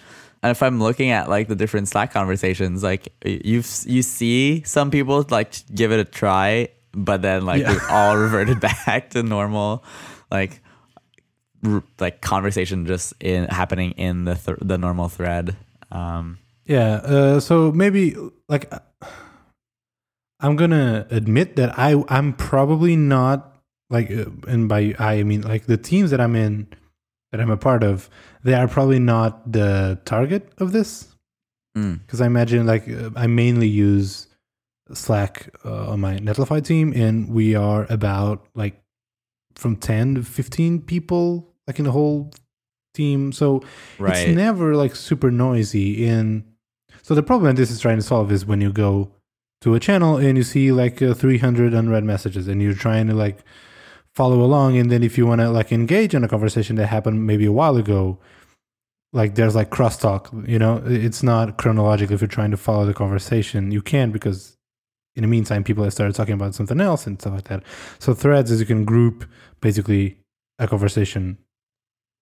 [0.42, 4.90] And if I'm looking at like the different Slack conversations, like you you see some
[4.90, 7.72] people like give it a try, but then like Yeah.
[7.72, 9.83] we've all reverted back to normal,
[10.31, 10.61] like
[11.66, 15.57] r- like conversation just in happening in the th- the normal thread.
[15.90, 16.96] Um, yeah.
[16.96, 18.14] Uh, so maybe
[18.49, 18.81] like uh,
[20.40, 23.53] I'm gonna admit that I I'm probably not
[23.88, 26.68] like, uh, and by I I mean like the teams that I'm in,
[27.37, 28.09] that I'm a part of,
[28.42, 31.14] they are probably not the target of this.
[31.77, 34.29] mm, because I imagine like uh, I mainly use
[34.92, 38.81] Slack uh, on my Netlify team, and we are about like
[39.55, 42.31] from ten to fifteen people, like in the whole
[42.94, 43.33] team.
[43.33, 43.62] So
[43.99, 44.16] right.
[44.16, 46.07] it's never like super noisy.
[46.09, 46.44] And
[47.03, 49.12] so the problem that this is trying to solve is when you go
[49.61, 53.14] to a channel and you see like uh, 300 unread messages, and you're trying to
[53.14, 53.38] like
[54.16, 57.26] follow along, and then if you want to like engage in a conversation that happened
[57.26, 58.18] maybe a while ago,
[59.12, 60.83] like there's like crosstalk you know?
[60.87, 64.57] It's not chronological if you're trying to follow the conversation you can because
[65.14, 67.62] in the meantime people have started talking about something else and stuff like that.
[67.98, 69.24] So threads is you can group
[69.61, 70.18] basically
[70.59, 71.38] a conversation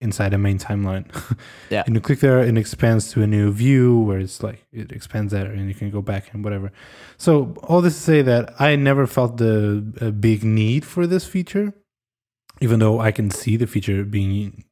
[0.00, 1.06] inside a main timeline.
[1.70, 1.82] Yeah.
[1.86, 4.92] and you click there and it expands to a new view where it's like it
[4.92, 6.72] expands there and you can go back and whatever.
[7.16, 11.24] So all this to say that i never felt the a big need for this
[11.26, 11.72] feature
[12.60, 14.64] even though i can see the feature being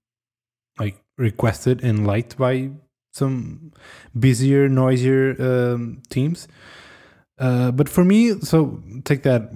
[0.79, 2.71] like requested and liked by
[3.13, 3.73] some
[4.19, 6.49] busier, noisier um, teams.
[7.39, 9.51] Uh, but for me, so take that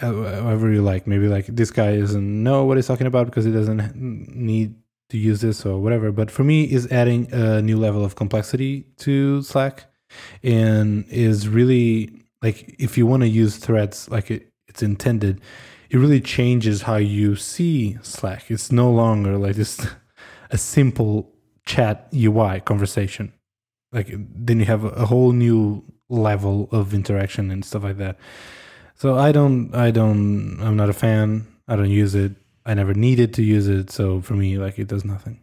[0.00, 1.06] however you like.
[1.06, 4.74] Maybe like this guy doesn't know what he's talking about because he doesn't need
[5.10, 6.12] to use this or whatever.
[6.12, 9.84] But for me, is adding a new level of complexity to Slack,
[10.42, 15.40] and is really like if you want to use threads like it, it's intended,
[15.94, 18.50] it really changes how you see Slack.
[18.50, 19.86] It's no longer like this
[20.50, 21.30] a simple
[21.64, 23.32] chat UI conversation.
[23.92, 28.18] Like then you have a, whole new level of interaction and stuff like that.
[28.96, 31.46] So I don't I don't I'm not a fan.
[31.68, 32.32] I don't use it.
[32.66, 33.92] I never needed to use it.
[33.92, 35.42] So for me, like it does nothing.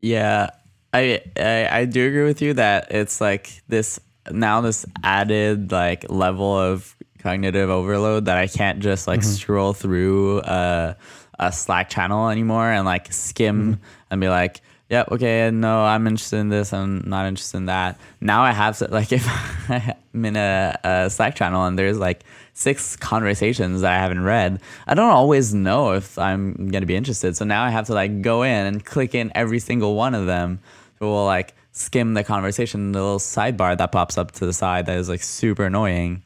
[0.00, 0.48] Yeah,
[0.94, 6.10] I, I I do agree with you that it's like this now this added like
[6.10, 6.95] level of
[7.26, 9.30] cognitive overload that I can't just like mm-hmm.
[9.30, 10.96] scroll through a,
[11.40, 13.84] a Slack channel anymore and like skim mm-hmm.
[14.12, 17.98] and be like, yep, okay, no, I'm interested in this, I'm not interested in that.
[18.20, 19.26] Now I have to like if
[19.68, 22.22] I'm in a, a Slack channel and there's like
[22.54, 27.36] six conversations that I haven't read, I don't always know if I'm gonna be interested.
[27.36, 30.26] So now I have to like go in and click in every single one of
[30.26, 30.60] them.
[31.00, 34.86] So we'll like skim the conversation, the little sidebar that pops up to the side
[34.86, 36.22] that is like super annoying.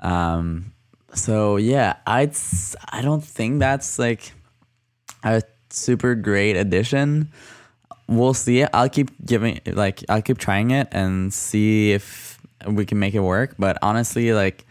[0.00, 0.72] Um,
[1.14, 4.32] so yeah, I'd s- I don't think that's like
[5.24, 7.30] a super great addition.
[8.06, 8.60] We'll see.
[8.60, 8.70] it.
[8.72, 13.20] I'll keep giving like I'll keep trying it and see if we can make it
[13.20, 13.54] work.
[13.58, 14.64] But honestly, like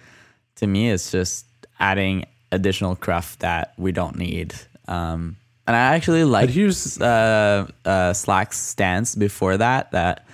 [0.56, 1.46] to me, it's just
[1.80, 4.54] adding additional cruft that we don't need.
[4.88, 5.36] Um,
[5.68, 9.92] and I actually like here's- uh, uh, Slack's stance before that.
[9.92, 10.26] That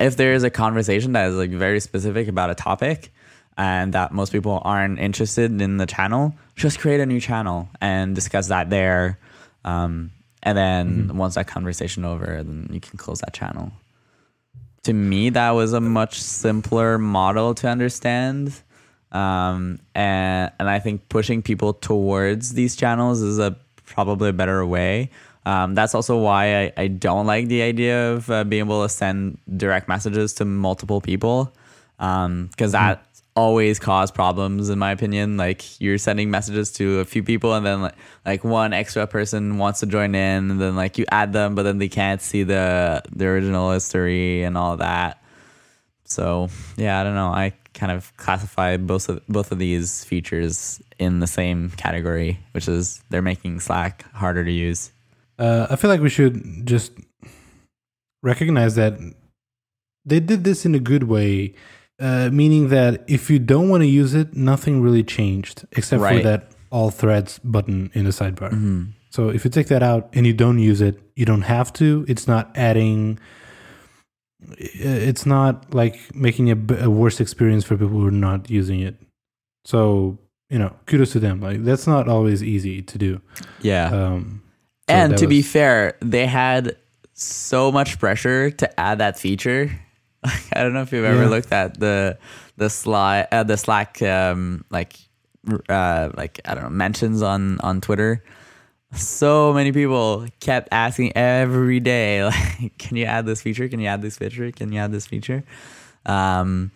[0.00, 3.12] if there is a conversation that is like very specific about a topic
[3.56, 8.14] and that most people aren't interested in the channel, just create a new channel and
[8.14, 9.18] discuss that there.
[9.64, 13.72] Um, and then once that conversation over, then you can close that channel.
[14.84, 18.54] To me, that was a much simpler model to understand.
[19.12, 24.64] Um, and and I think pushing people towards these channels is a probably a better
[24.64, 25.10] way.
[25.44, 28.88] Um, that's also why I, I don't like the idea of uh, being able to
[28.88, 31.52] send direct messages to multiple people
[32.00, 33.04] because that
[33.36, 35.36] always cause problems in my opinion.
[35.36, 37.94] Like you're sending messages to a few people and then like,
[38.26, 41.62] like one extra person wants to join in and then like you add them but
[41.62, 45.22] then they can't see the the original history and all that.
[46.04, 47.28] So yeah, I don't know.
[47.28, 52.68] I kind of classify both of both of these features in the same category, which
[52.68, 54.92] is they're making Slack harder to use.
[55.38, 56.92] Uh, I feel like we should just
[58.22, 58.98] recognize that
[60.04, 61.54] they did this in a good way,
[62.00, 66.20] uh, meaning that if you don't want to use it, nothing really changed except for
[66.20, 68.92] that all threads button in the sidebar.
[69.10, 72.04] So if you take that out and you don't use it, you don't have to.
[72.08, 73.18] It's not adding.
[74.56, 78.96] It's not like making a worse experience for people who are not using it.
[79.64, 81.40] So you know, kudos to them.
[81.40, 83.20] Like that's not always easy to do.
[83.62, 83.90] Yeah.
[83.90, 84.42] Um,
[84.88, 86.76] so and to be fair, they had
[87.12, 89.70] so much pressure to add that feature.
[90.52, 91.28] I don't know if you've ever Yeah.
[91.28, 92.18] looked at the
[92.56, 94.96] the slide uh, the Slack um, like
[95.68, 98.22] uh, like I don't know mentions on on Twitter.
[98.94, 103.68] So many people kept asking every day, like, "Can you add this feature?
[103.68, 104.50] Can you add this feature?
[104.50, 105.44] Can you add this feature?"
[106.06, 106.72] Um,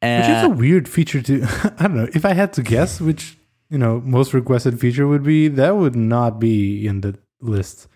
[0.00, 1.42] Which is a weird feature to
[1.78, 2.08] I don't know.
[2.14, 3.36] If I had to guess which,
[3.68, 7.88] you know, most requested feature would be, that would not be in the list.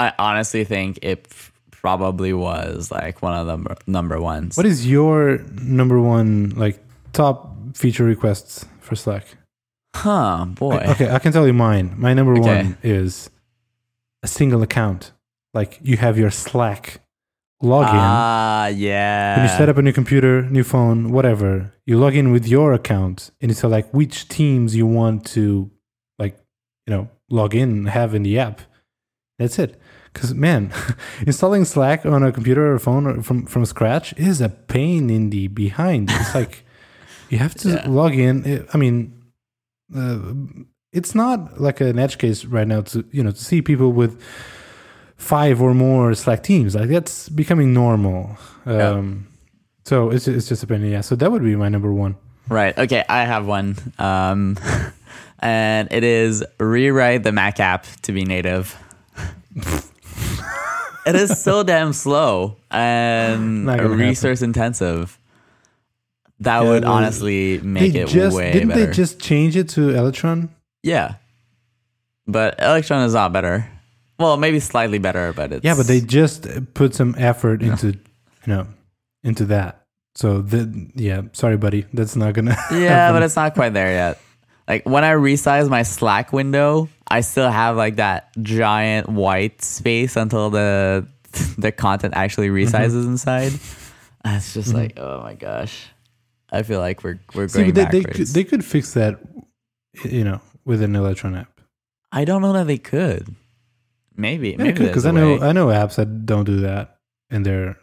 [0.00, 1.28] I honestly think it
[1.86, 4.56] probably was like one of the number, ones.
[4.56, 9.24] What is your number one like top feature requests for Slack?
[9.94, 10.82] Huh, boy.
[10.92, 11.94] Okay, I can tell you mine.
[11.96, 12.56] My number Okay.
[12.56, 13.30] one is
[14.24, 15.12] a single account.
[15.54, 16.84] Like you have your Slack
[17.62, 17.86] login.
[17.92, 19.36] Ah, yeah.
[19.36, 22.72] when you set up a new computer, new phone, whatever, you log in with your
[22.72, 25.70] account and you select which teams you want to,
[26.18, 26.36] like,
[26.84, 28.60] you know, log in and have in the app.
[29.38, 29.78] That's it.
[30.16, 30.72] Because man,
[31.26, 35.28] installing Slack on a computer or phone or from from scratch is a pain in
[35.30, 36.08] the behind.
[36.10, 36.64] It's like
[37.30, 37.84] you have to Yeah.
[37.88, 38.64] log in.
[38.72, 39.12] I mean,
[39.94, 40.18] uh,
[40.92, 44.16] it's not like an edge case right now to you know to see people with
[45.16, 46.74] five or more Slack teams.
[46.74, 48.36] Like that's becoming normal.
[48.66, 48.90] Yeah.
[48.96, 49.26] Um,
[49.84, 50.82] So it's it's just a pain.
[50.84, 51.02] Yeah.
[51.02, 52.16] So that would be my number one.
[52.48, 52.76] Right.
[52.78, 53.04] Okay.
[53.08, 53.76] I have one.
[53.98, 54.56] Um,
[55.40, 58.74] and it is rewrite the Mac app to be native.
[61.06, 63.98] It is so damn slow and gonna happen.
[63.98, 65.18] resource intensive.
[66.40, 68.86] That Yeah, would honestly make it just way didn't better.
[68.86, 70.50] they just change it to Electron?
[70.82, 71.14] yeah.
[72.26, 73.68] But Electron is not better.
[74.18, 77.96] Well, maybe slightly better, but it's Yeah, but they just put some effort into you
[78.46, 78.66] know
[79.22, 79.82] into that.
[80.14, 82.56] So the yeah, sorry, buddy, that's not gonna.
[82.72, 83.16] Yeah, happen.
[83.16, 84.20] but it's not quite there yet.
[84.66, 90.16] Like when I resize my Slack window, I still have like that giant white space
[90.16, 91.06] until the
[91.58, 93.10] the content actually resizes Mm-hmm.
[93.10, 93.52] inside.
[94.24, 95.86] And It's just like, oh my gosh.
[96.50, 98.16] I feel like we're we're going but they, they backwards.
[98.18, 99.18] could they could fix that,
[100.04, 101.60] you know, with an Electron app?
[102.12, 103.34] I don't know that they could.
[104.16, 105.38] Maybe, Yeah, maybe because I know.
[105.40, 106.96] I know apps that don't do that,
[107.30, 107.76] and they're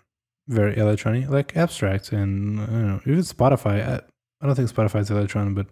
[0.47, 3.87] very electronic, like abstract, and I don't know even Spotify.
[3.87, 4.01] I,
[4.41, 5.67] I don't think Spotify's electronic, but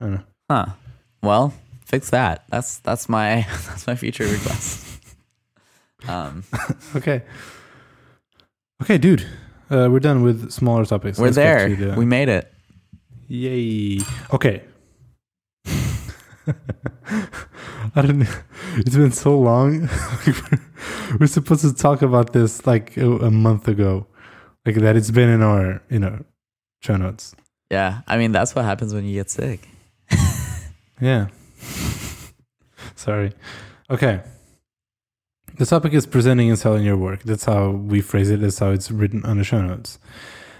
[0.00, 0.22] I don't know.
[0.50, 0.66] Huh.
[1.22, 1.54] Well,
[1.94, 2.44] fix that.
[2.50, 4.86] That's that's my that's my future request.
[6.08, 6.44] um,
[6.96, 7.22] Okay,
[8.82, 9.22] okay, dude,
[9.70, 11.18] uh, we're done with smaller topics.
[11.18, 11.68] we're Let's there.
[11.68, 12.50] to the- We made it.
[13.28, 14.00] Yay.
[14.32, 14.62] Okay.
[17.96, 18.34] I don't know.
[18.76, 19.88] It's been so long.
[21.18, 24.06] We're supposed to talk about this like a, a month ago.
[24.66, 26.24] Like that it's been in our, you know,
[26.82, 27.34] show notes.
[27.70, 28.00] Yeah.
[28.06, 29.60] I mean, that's what happens when you get sick.
[31.00, 31.28] Yeah.
[32.96, 33.32] Sorry.
[33.90, 34.22] Okay.
[35.56, 37.22] The topic is presenting and selling your work.
[37.22, 38.40] That's how we phrase it.
[38.40, 39.98] That's how it's written on the show notes.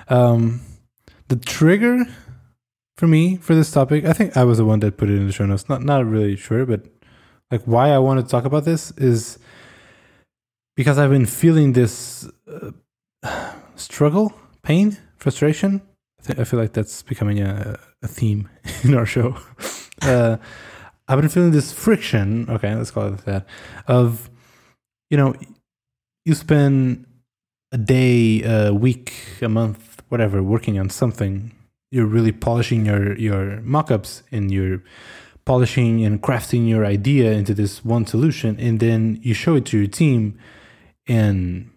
[0.08, 0.60] Um,
[1.28, 2.04] the trigger
[2.96, 5.26] for me for this topic, I think I was the one that put it in
[5.26, 5.68] the show notes.
[5.68, 6.86] Not not really sure, but
[7.50, 9.38] like why I want to talk about this is
[10.76, 12.70] because I've been feeling this uh,
[13.76, 14.32] struggle,
[14.62, 15.82] pain, frustration.
[16.28, 18.48] I, I feel like that's becoming a, a theme
[18.84, 19.36] in our show.
[20.02, 20.36] Uh,
[21.06, 22.48] I've been feeling this friction.
[22.48, 23.46] Okay, let's call it that.
[23.86, 24.30] Of
[25.10, 25.34] you know,
[26.24, 27.06] you spend
[27.72, 31.52] a day, a week, a month, whatever, working on something.
[31.90, 34.82] You're really polishing your your mock-ups and you're
[35.44, 39.78] polishing and crafting your idea into this one solution, and then you show it to
[39.78, 40.38] your team,
[41.06, 41.70] and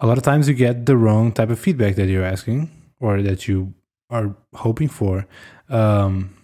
[0.00, 3.20] a lot of times you get the wrong type of feedback that you're asking or
[3.20, 3.74] that you
[4.10, 5.26] are hoping for.
[5.68, 6.37] Um,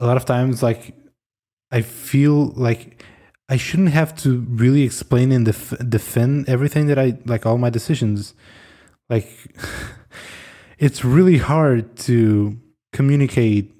[0.00, 0.94] a lot of times, like
[1.70, 3.04] I feel like
[3.48, 7.70] I shouldn't have to really explain and def- defend everything that I like all my
[7.70, 8.34] decisions.
[9.08, 9.28] Like
[10.78, 12.58] it's really hard to
[12.92, 13.72] communicate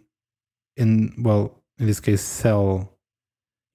[0.77, 2.93] in well, in this case, sell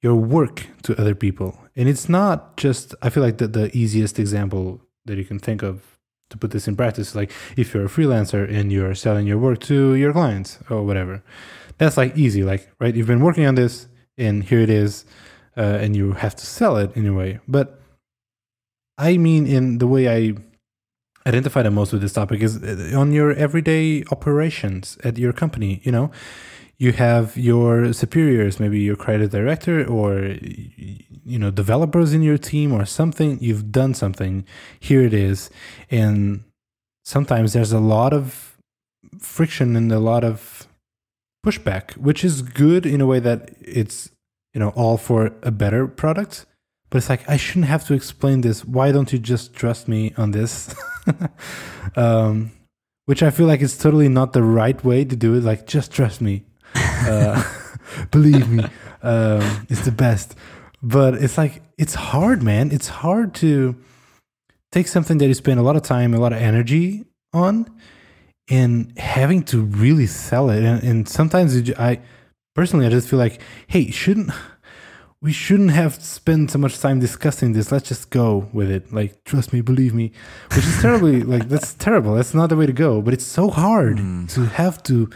[0.01, 1.57] your work to other people.
[1.75, 5.63] And it's not just I feel like the, the easiest example that you can think
[5.63, 5.81] of
[6.29, 9.59] to put this in practice like if you're a freelancer and you're selling your work
[9.59, 11.23] to your clients or whatever
[11.77, 12.95] that's like easy like right?
[12.95, 15.05] You've been working on this and here it is
[15.57, 17.39] uh, and you have to sell it in a way.
[17.47, 17.79] But
[18.97, 20.33] i mean in the way i
[21.27, 25.81] identify the most with this topic is uh, on your everyday operations at your company
[25.83, 26.11] you know?
[26.77, 30.35] You have your superiors maybe your creative director or
[31.25, 33.39] you know developers in your team or something.
[33.41, 34.45] You've done something.
[34.79, 35.49] Here it is.
[35.89, 36.43] And
[37.03, 38.57] sometimes there's a lot of
[39.19, 40.64] friction and a lot of
[41.45, 44.09] pushback which is good in a way that it's
[44.53, 46.45] you know all for a better product.
[46.89, 48.63] But it's like i shouldn't have to explain this.
[48.63, 50.73] Why don't you just trust me on this?
[51.95, 52.51] Um,
[53.05, 55.43] which i feel like is totally not the right way to do it.
[55.43, 56.43] Like just trust me.
[57.07, 57.43] Uh,
[58.11, 58.63] believe me.
[59.03, 60.35] Um, it's the best.
[60.81, 62.71] But it's like it's hard man.
[62.71, 63.75] It's hard to
[64.71, 67.69] take something that you spend a lot of time a lot of energy on
[68.49, 70.63] and having to really sell it.
[70.63, 71.99] And, and sometimes ju- i
[72.53, 74.31] personally i just feel like hey shouldn't
[75.21, 77.71] we shouldn't have spent so much time discussing this.
[77.71, 78.93] Let's just go with it.
[78.93, 80.11] Like trust me believe me
[80.53, 82.15] which is terribly like that's terrible.
[82.15, 84.31] That's not the way to go but it's so hard mm.
[84.33, 85.09] to have to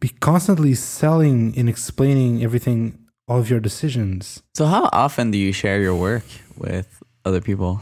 [0.00, 2.98] be constantly selling and explaining everything
[3.28, 4.42] all of your decisions.
[4.54, 6.24] So, how often do you share your work
[6.56, 7.80] with other people?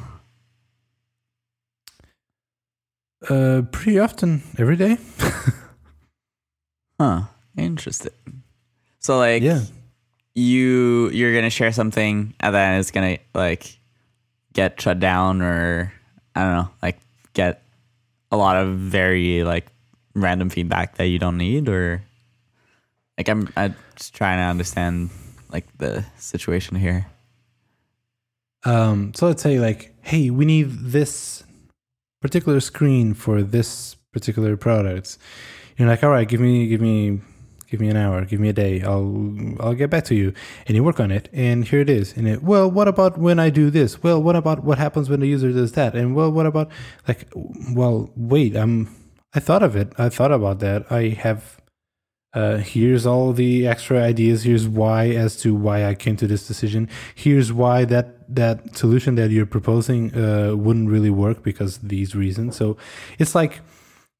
[3.28, 4.96] Uh pretty often every day
[7.00, 7.22] Huh.
[7.56, 8.12] Interesting.
[9.00, 9.62] So, like, yeah
[10.34, 13.78] you you're gonna share something, and then it's gonna like
[14.52, 15.92] get shut down, or
[16.34, 16.98] I don't know, like
[17.34, 17.62] get
[18.30, 19.66] a lot of very like
[20.14, 22.02] random feedback that you don't need, or
[23.18, 25.10] like I'm I'm just trying to understand
[25.50, 27.06] like the situation here.
[28.64, 31.42] Um, so let's say like, hey, we need this
[32.22, 35.18] particular screen for this particular product.
[35.76, 37.20] You're like, all right, give me, give me,
[37.68, 38.82] give me an hour, give me a day.
[38.82, 40.32] I'll, I'll get back to you.
[40.66, 42.16] And you work on it, and here it is.
[42.16, 44.02] And it, well, what about when I do this?
[44.02, 45.94] Well, what about what happens when the user does that?
[45.94, 46.70] And well, what about
[47.08, 47.28] like,
[47.74, 48.94] well, wait, I'm,
[49.34, 49.92] I thought of it.
[49.98, 50.90] I thought about that.
[50.90, 51.61] I have.
[52.34, 54.44] Uh, here's all the extra ideas.
[54.44, 56.88] Here's why as to why I came to this decision.
[57.14, 62.56] Here's why that that solution that you're proposing uh, wouldn't really work because these reasons.
[62.56, 62.78] So
[63.18, 63.60] it's like,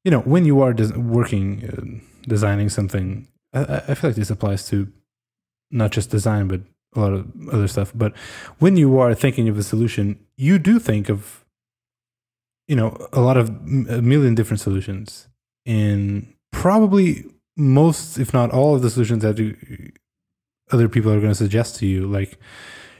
[0.03, 4.29] you know, when you are des- working, uh, designing something, I, I feel like this
[4.29, 4.91] applies to
[5.71, 6.61] not just design, but
[6.95, 7.91] a lot of other stuff.
[7.95, 8.15] But
[8.59, 11.43] when you are thinking of a solution, you do think of,
[12.67, 15.27] you know, a lot of a million different solutions,
[15.65, 17.25] and probably
[17.55, 19.55] most, if not all, of the solutions that you,
[20.71, 22.07] other people are going to suggest to you.
[22.07, 22.37] Like,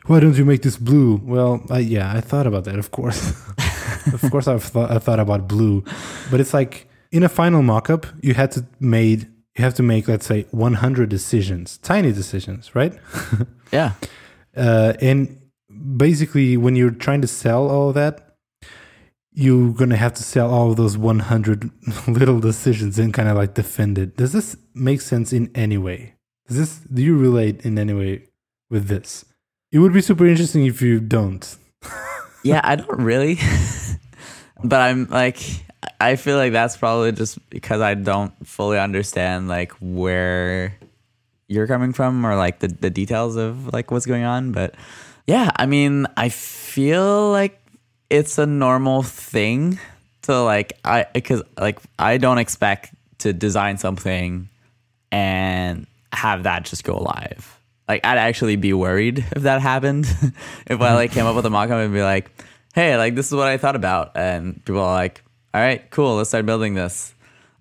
[0.06, 1.22] why don't you make this blue?
[1.24, 2.78] Well, I, yeah, I thought about that.
[2.78, 3.32] Of course,
[4.14, 5.84] of course, I've thought, I thought about blue,
[6.30, 10.08] but it's like in a final mockup, you had to made you have to make
[10.08, 12.94] let's say 100 decisions, tiny decisions, right?
[13.72, 13.94] Yeah.
[14.58, 15.40] uh, and
[15.98, 18.33] basically, when you're trying to sell all that,
[19.34, 21.72] you're gonna have to sell all those 100
[22.08, 24.18] little decisions and kind of like defend it.
[24.18, 26.16] Does this make sense in any way?
[26.48, 28.28] Does this do you relate in any way
[28.70, 29.26] with this?
[29.72, 31.56] It would be super interesting if you don't.
[32.46, 33.40] Yeah, I don't really.
[34.66, 35.40] but I'm like
[36.00, 40.78] I feel like that's probably just because I don't fully understand like where
[41.48, 44.52] you're coming from or like the, the details of like what's going on.
[44.52, 44.76] But
[45.28, 47.60] yeah, I mean, I feel like
[48.10, 49.80] it's a normal thing
[50.24, 54.50] to like I because like I don't expect to design something
[55.12, 57.60] and have that just go live.
[57.88, 60.06] Like I'd actually be worried if that happened.
[60.68, 62.32] if I like came up with a mock-up and be like,
[62.74, 65.22] "Hey, like this is what I thought about," and people are like,
[65.54, 67.14] "All right, cool, let's start building this."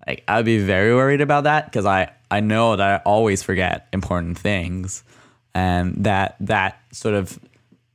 [0.07, 3.87] Like I'd be very worried about that because I I know that I always forget
[3.91, 5.03] important things,
[5.53, 7.37] and that that sort of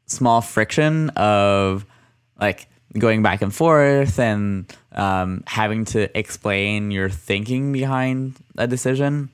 [0.06, 1.84] small friction of
[2.38, 2.68] like
[2.98, 9.28] going back and forth and um, having to explain your thinking behind a decision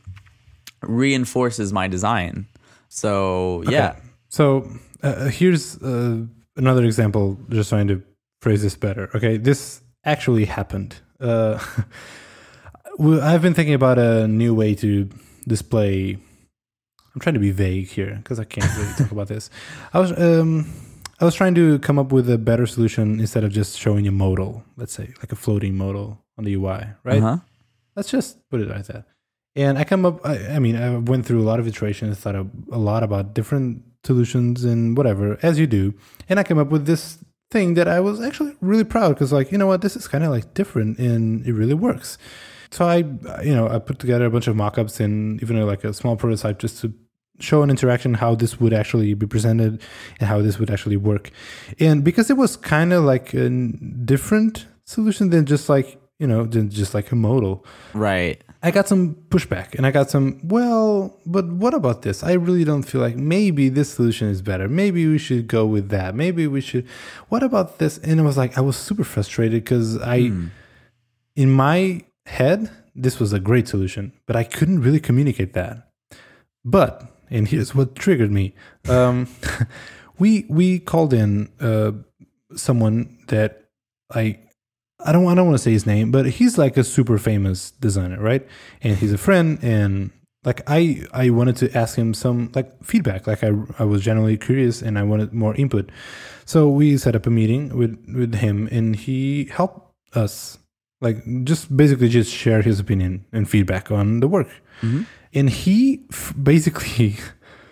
[0.82, 2.46] reinforces my design.
[2.88, 3.98] So yeah, Okay.
[4.28, 4.68] So
[5.02, 6.24] uh, here's uh,
[6.57, 8.02] another example, just trying to
[8.40, 9.09] phrase this better.
[9.14, 10.96] Okay, this actually happened.
[11.20, 11.64] Uh,
[13.00, 15.09] I've been thinking about a new way to
[15.46, 16.18] display.
[17.14, 19.50] I'm trying to be vague here because I can't really talk about this.
[19.92, 20.66] I was um,
[21.21, 24.12] I was trying to come up with a better solution instead of just showing a
[24.12, 27.23] modal, let's say like a floating modal on the UI, right?
[27.23, 27.39] Uh-huh.
[27.95, 29.07] let's just put it like that.
[29.57, 32.35] And I come up, I, I mean, I went through a lot of iterations, thought
[32.35, 35.95] a, a lot about different solutions and whatever, as you do.
[36.29, 37.19] And I came up with this
[37.51, 40.25] thing that I was actually really proud because, like, you know what, this is kind
[40.25, 42.19] of like different and it really works.
[42.73, 42.97] So I,
[43.45, 46.59] you know, I put together a bunch of mockups and even like a small prototype
[46.59, 46.93] just to
[47.41, 49.82] show an interaction how this would actually be presented
[50.20, 51.30] and how this would actually work.
[51.80, 56.45] And because it was kind of like a different solution than just like, you know,
[56.45, 57.64] than just like a modal.
[57.93, 58.41] right.
[58.62, 62.22] I got some pushback and I got some, well, but what about this?
[62.22, 64.70] I really don't feel like maybe this solution is better.
[64.70, 66.14] Maybe we should go with that.
[66.14, 66.87] Maybe we should,
[67.28, 67.99] what about this?
[67.99, 70.47] And it was like, I was super frustrated because I, hmm.
[71.37, 75.91] in my head, this was a great solution, but I couldn't really communicate that.
[76.64, 78.55] But, and here's what triggered me.
[78.89, 79.28] Um,
[80.18, 81.93] we, we called in uh,
[82.57, 83.64] someone that
[84.14, 84.39] I
[85.05, 87.72] I don't I don't want to say his name, but he's like a super famous
[87.72, 88.47] designer, right?
[88.80, 90.11] And he's a friend and
[90.45, 93.26] like I I wanted to ask him some like feedback.
[93.26, 95.91] Like I I was generally curious and I wanted more input.
[96.47, 100.59] So we set up a meeting with with him and he helped us
[101.01, 104.49] like just basically just share his opinion and feedback on the work.
[105.35, 107.16] And he f- basically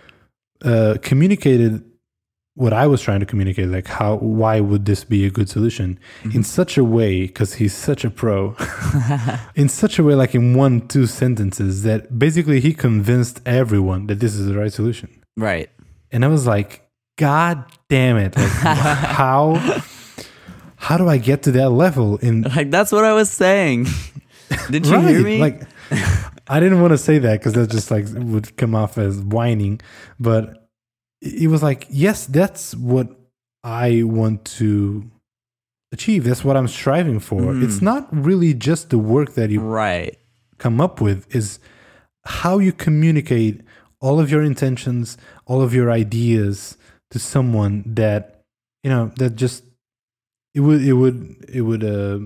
[0.64, 1.84] uh, communicated
[2.54, 5.98] what I was trying to communicate, like how why would this be a good solution
[6.34, 8.54] in such a way because he's such a pro,
[9.54, 14.20] in such a way like in one two sentences that basically he convinced everyone that
[14.20, 15.22] this is the right solution.
[15.36, 15.70] Right.
[16.10, 16.86] And I was like,
[17.16, 18.36] God damn it!
[18.36, 19.80] Like, how
[20.76, 22.18] how do I get to that level?
[22.18, 23.86] In Like that's what I was saying.
[24.70, 25.38] Did you hear me?
[25.38, 25.62] Like,
[26.48, 29.80] I didn't want to say that because that just like would come off as whining,
[30.18, 30.68] but
[31.20, 33.08] it was like, yes, that's what
[33.62, 35.10] I want to
[35.92, 36.24] achieve.
[36.24, 37.56] That's what I'm striving for.
[37.56, 40.18] It's not really just the work that you right.
[40.58, 41.58] come up with; is
[42.24, 43.62] how you communicate
[44.00, 45.16] all of your intentions,
[45.46, 46.76] all of your ideas
[47.10, 48.42] to someone that
[48.82, 49.64] you know that just
[50.54, 52.18] it would it would it would uh,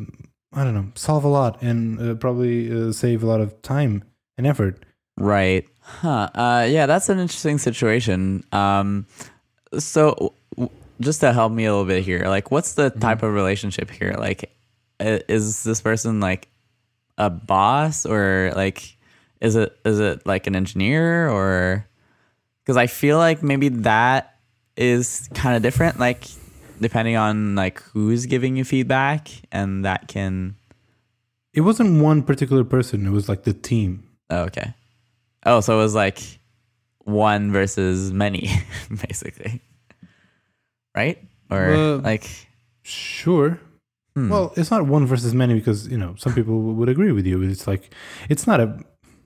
[0.56, 4.02] I don't know solve a lot and uh, probably uh, save a lot of time
[4.38, 4.84] and effort.
[5.18, 5.66] Right.
[5.80, 6.28] Huh.
[6.34, 8.42] Uh, yeah, that's an interesting situation.
[8.52, 9.06] Um,
[9.78, 13.32] so, w- just to help me a little bit here, like, what's the type of
[13.32, 14.14] relationship here?
[14.18, 14.50] Like,
[14.98, 16.48] is this person like
[17.18, 18.96] a boss, or like,
[19.40, 21.86] is it is it like an engineer, or
[22.62, 24.36] because I feel like maybe that
[24.76, 26.24] is kind of different, like
[26.80, 30.56] depending on like who's giving you feedback, and that can.
[31.52, 34.08] It wasn't one particular person; it was like the team.
[34.30, 34.74] Oh, okay.
[35.44, 36.20] Oh, so it was like
[37.04, 38.50] one versus many,
[39.08, 39.60] basically.
[40.94, 41.22] Right?
[41.50, 42.28] Or Uh, like
[42.82, 43.60] Sure.
[44.14, 44.28] Hmm.
[44.30, 47.42] Well, it's not one versus many because you know some people would agree with you.
[47.42, 47.92] It's like
[48.28, 48.78] it's not a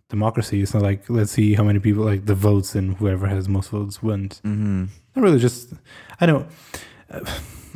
[0.09, 0.63] democracy.
[0.63, 3.71] It's not like let's see how many people like the votes and whoever has most
[3.71, 4.41] votes wins.
[4.45, 4.85] Mm-hmm.
[5.15, 5.39] Not really.
[5.39, 5.73] Just
[6.21, 6.49] I don't know.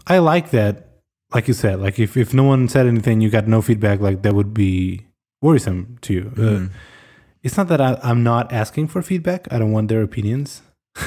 [0.06, 0.88] I like that.
[1.34, 4.00] Like you said, like if if no one said anything, you got no feedback.
[4.00, 5.06] Like that would be
[5.42, 6.32] worrisome to you.
[6.36, 6.70] Uh, Mhm.
[7.42, 9.48] it's not that I, I'm not asking for feedback.
[9.50, 10.62] I don't want their opinions.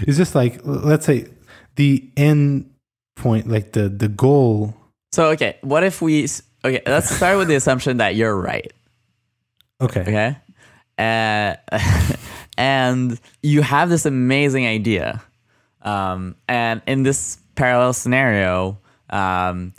[0.00, 1.28] it's just like let's say
[1.76, 2.70] the end
[3.14, 4.74] point, like the the goal.
[5.12, 6.26] So okay, what if we?
[6.64, 8.72] Okay, let's start with the assumption that you're right.
[9.80, 10.00] Okay.
[10.00, 10.36] Okay,
[10.98, 11.54] uh,
[12.58, 15.22] and you have this amazing idea,
[15.86, 18.78] um, and in this parallel scenario,
[19.08, 19.72] um,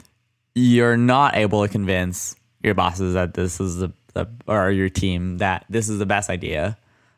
[0.55, 5.37] you're not able to convince your bosses that this is the, the or your team
[5.37, 6.77] that this is the best idea,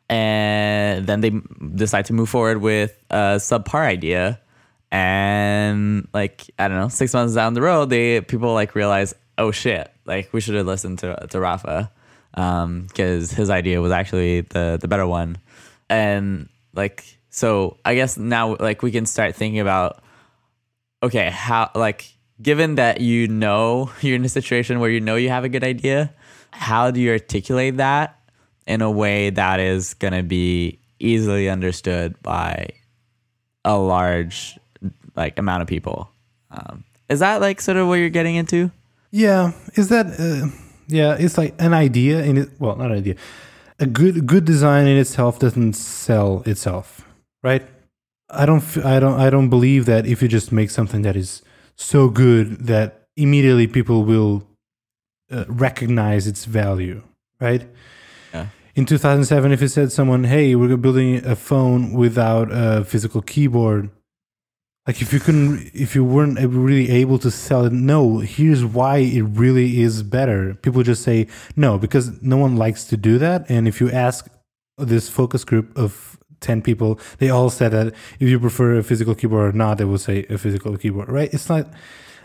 [0.09, 1.31] and then they
[1.75, 4.41] decide to move forward with a subpar idea,
[4.91, 9.51] and like I don't know, six months down the road, they people like realize, oh
[9.51, 11.91] shit, like we should have listened to to Rafa,
[12.31, 15.37] because his idea was actually the the better one,
[15.89, 20.01] and like so I guess now like we can start thinking about
[21.01, 25.29] okay, how like given that you know you're in a situation where you know you
[25.29, 26.13] have a good idea,
[26.51, 28.19] how do you articulate that
[28.67, 32.67] in a way that is going to be easily understood by
[33.65, 34.59] a large
[35.15, 36.09] like amount of people?
[36.51, 38.71] Um, is that like sort of what you're getting into?
[39.11, 40.47] Yeah, is that uh,
[40.87, 43.15] yeah, it's like an idea in it well, not an idea.
[43.79, 47.05] A good good design in itself doesn't sell itself,
[47.43, 47.65] right?
[48.29, 51.41] I don't I don't I don't believe that if you just make something that is
[51.75, 54.43] so good that immediately people will
[55.31, 57.01] uh, recognize its value,
[57.39, 57.67] right?
[58.33, 58.47] Yeah.
[58.75, 63.89] In 2007 if you said someone, "Hey, we're building a phone without a physical keyboard."
[64.87, 68.19] Like if you couldn't, if you weren't really able to sell it, no.
[68.19, 70.55] Here's why it really is better.
[70.55, 73.45] People just say no because no one likes to do that.
[73.49, 74.27] And if you ask
[74.79, 77.87] this focus group of ten people, they all said that
[78.19, 81.09] if you prefer a physical keyboard or not, they will say a physical keyboard.
[81.09, 81.33] Right?
[81.33, 81.67] It's not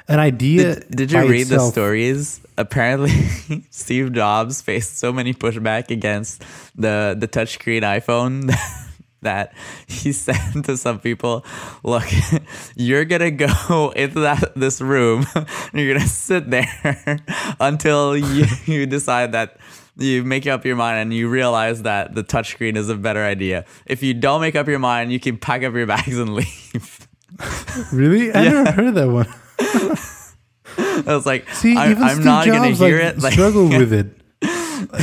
[0.09, 0.75] an idea.
[0.75, 2.41] Did, did you read the stories?
[2.57, 3.11] Apparently,
[3.71, 6.43] Steve Jobs faced so many pushback against
[6.75, 8.53] the the touchscreen iPhone
[9.23, 9.55] that
[9.87, 11.45] he said to some people,
[11.83, 12.05] "Look,
[12.77, 15.27] you're gonna go into that this room.
[15.35, 17.21] and you're gonna sit there
[17.59, 19.57] until you, you decide that."
[19.97, 23.65] You make up your mind and you realize that the touchscreen is a better idea.
[23.87, 27.09] If you don't make up your mind, you can pack up your bags and leave.
[27.93, 28.33] Really?
[28.33, 28.51] I Yeah.
[28.63, 29.27] never heard that one.
[31.07, 33.23] I was like, See, I, even I'm Steve not gonna Jobs hear like, it.
[33.23, 34.21] Like, struggle with it.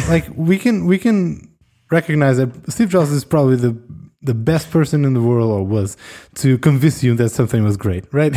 [0.10, 1.50] Like we can we can
[1.90, 3.78] recognize that Steve Jobs is probably the
[4.22, 5.98] the best person in the world or was
[6.36, 8.36] to convince you that something was great, right?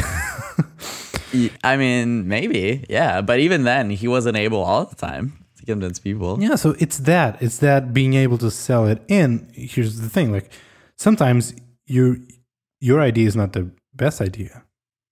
[1.65, 3.21] I mean, maybe, yeah.
[3.21, 6.39] But even then, he wasn't able all the time to convince people.
[6.43, 7.41] yeah, so it's that.
[7.43, 9.03] It's that being able to sell it.
[9.09, 10.51] And here's the thing, like
[10.97, 11.55] sometimes
[11.87, 12.17] your
[12.81, 14.63] your idea is not the best idea,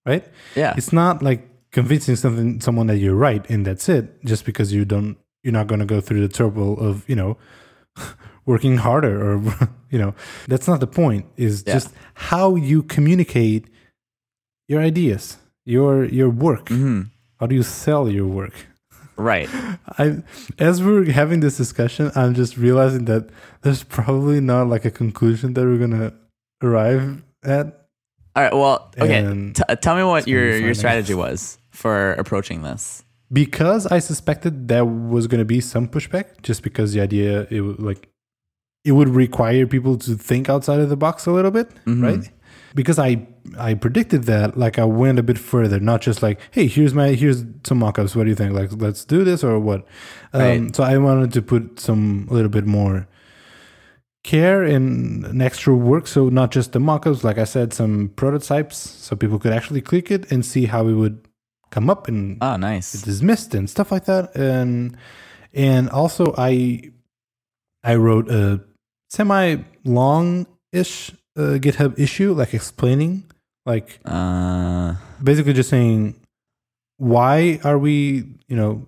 [0.06, 0.24] right?
[0.56, 0.74] Yeah.
[0.76, 4.84] It's not like convincing something someone that you're right and that's it just because you
[4.84, 7.38] don't you're not going to go through the trouble of you know
[8.46, 9.42] working harder or
[9.90, 10.14] you know
[10.48, 11.72] that's not the point is Yeah.
[11.74, 13.64] just how you communicate
[14.68, 17.10] your ideas your your work Mhm.
[17.40, 18.52] how do you sell your work
[19.16, 19.48] Right.
[19.98, 20.22] i
[20.58, 23.28] as we're having this discussion i'm just realizing that
[23.62, 26.12] there's probably not like a conclusion that we're going to
[26.62, 27.66] arrive at
[28.34, 28.52] All right.
[28.54, 29.52] Well, okay.
[29.52, 33.02] T- tell me what gonna your your strategy was for approaching this.
[33.32, 37.60] because I suspected there was going to be some pushback, just because the idea it
[37.60, 38.08] would like
[38.84, 42.02] it would require people to think outside of the box a little bit, Mhm.
[42.02, 42.24] right?
[42.74, 43.26] Because I
[43.58, 47.08] I predicted that, like I went a bit further, not just like, hey, here's my
[47.08, 48.16] here's some mock-ups.
[48.16, 48.52] What do you think?
[48.54, 49.86] Like, let's do this or what?
[50.32, 50.76] Um, Right.
[50.76, 53.06] So I wanted to put some a little bit more
[54.24, 56.06] care and an extra work.
[56.06, 60.10] So not just the mock-ups, like I said, some prototypes, so people could actually click
[60.10, 61.26] it and see how it would
[61.70, 62.92] come up and Oh, nice.
[63.02, 64.94] dismissed and stuff like that and
[65.54, 66.82] and also i
[67.82, 68.60] i wrote a
[69.08, 73.24] semi long ish uh, github issue like explaining
[73.66, 76.14] like Uh, basically just saying
[76.98, 78.86] why are we you know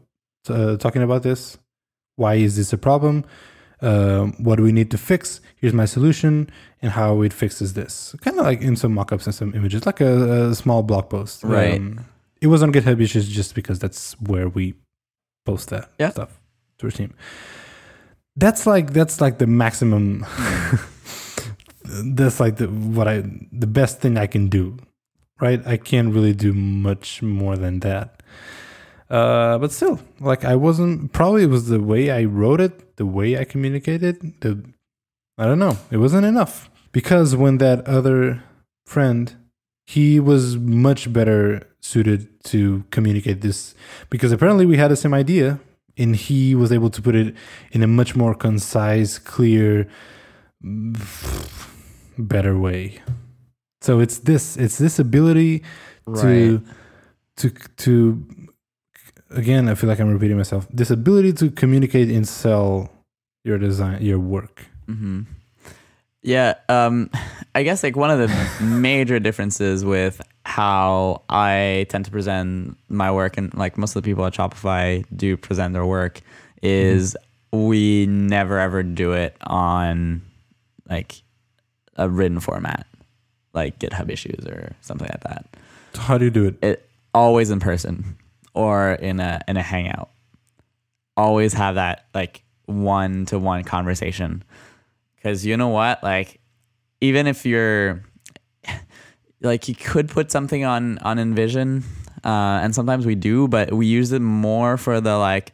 [0.48, 1.58] uh, talking about this?
[2.16, 3.24] Why is this a problem?
[3.80, 5.40] Um, what do we need to fix?
[5.56, 6.48] Here's my solution
[6.80, 8.14] and how it fixes this.
[8.20, 11.42] Kind of like in some mockups and some images like a, a small blog post.
[11.42, 11.78] Right.
[11.80, 12.04] Um,
[12.40, 14.74] it was on github issues just because that's where we
[15.46, 16.10] post that Yeah.
[16.10, 16.40] stuff
[16.78, 17.14] to our team.
[18.36, 20.24] That's like that's like the maximum
[21.84, 23.22] that's like the what i
[23.52, 24.76] the best thing i can do
[25.40, 28.20] right i can't really do much more than that
[29.10, 31.12] Uh, but still, like I wasn't.
[31.12, 34.16] Probably it was the way I wrote it, the way I communicated.
[34.40, 34.64] The
[35.36, 35.76] I don't know.
[35.92, 38.42] It wasn't enough because when that other
[38.88, 39.24] friend,
[39.86, 43.74] he was much better suited to communicate this
[44.08, 45.60] because apparently we had the same idea,
[46.00, 47.36] and he was able to put it
[47.76, 49.86] in a much more concise, clear,
[52.18, 53.00] better way.
[53.80, 54.56] So it's this.
[54.56, 55.62] It's this ability
[56.06, 56.62] to
[57.36, 58.24] to to
[59.30, 62.88] again i feel like i'm repeating myself this ability to communicate and sell
[63.42, 65.22] your design your work hmm
[66.22, 67.10] Yeah, um,
[67.54, 73.10] I guess like one of the major differences with how I tend to present my
[73.12, 76.20] work and like most of the people at Shopify do present their work
[76.62, 77.16] is
[77.52, 80.22] we never ever do it on
[80.88, 81.23] like
[81.96, 82.86] a written format,
[83.52, 85.46] like GitHub issues or something like that.
[85.96, 88.16] how do you do it It always in person
[88.54, 90.10] or in a in a hangout.
[91.16, 94.42] Always have that like one to one conversation.
[95.22, 96.02] Cause you know what?
[96.02, 96.40] Like
[97.00, 98.02] even if you're
[99.40, 101.82] like you could put something on on InVision,
[102.24, 105.52] uh, and sometimes we do, but we use it more for the like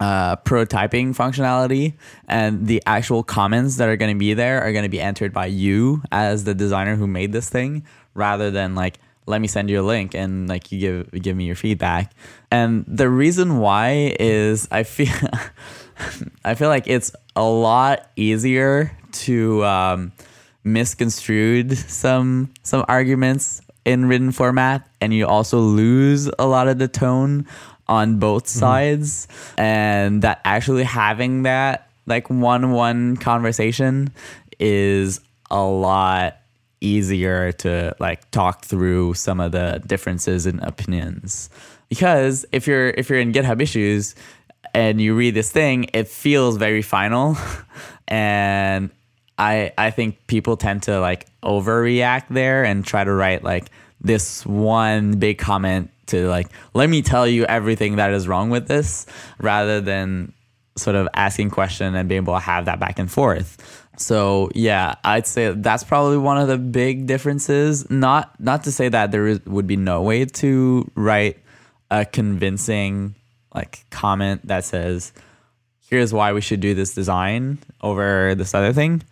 [0.00, 1.94] uh, prototyping functionality,
[2.26, 5.32] and the actual comments that are going to be there are going to be entered
[5.32, 7.84] by you as the designer who made this thing,
[8.14, 11.44] rather than like let me send you a link and like you give give me
[11.44, 12.12] your feedback.
[12.50, 15.14] And the reason why is I feel
[16.44, 20.12] I feel like it's a lot easier to um,
[20.64, 26.88] misconstrued some some arguments in written format, and you also lose a lot of the
[26.88, 27.46] tone
[27.90, 28.60] on both mm-hmm.
[28.60, 29.28] sides,
[29.58, 34.10] and that actually having that like one one conversation
[34.58, 35.20] is
[35.50, 36.38] a lot
[36.80, 41.50] easier to like talk through some of the differences in opinions.
[41.88, 44.14] Because if you're if you're in github issues
[44.72, 47.36] and you read this thing it feels very final.
[48.12, 48.90] And
[49.38, 53.70] i i think people tend to like overreact there and try to write like
[54.00, 58.66] this one big comment to like let me tell you everything that is wrong with
[58.66, 59.06] this
[59.38, 60.32] rather than
[60.76, 64.94] sort of asking question and being able to have that back and forth so yeah,
[65.04, 67.88] I'd say that's probably one of the big differences.
[67.90, 71.38] Not not to say that there is, would be no way to write
[71.90, 73.14] a convincing
[73.54, 75.12] like comment that says,
[75.88, 79.02] "Here's why we should do this design over this other thing,"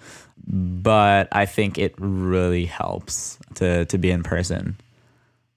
[0.50, 4.76] but I think it really helps to to be in person.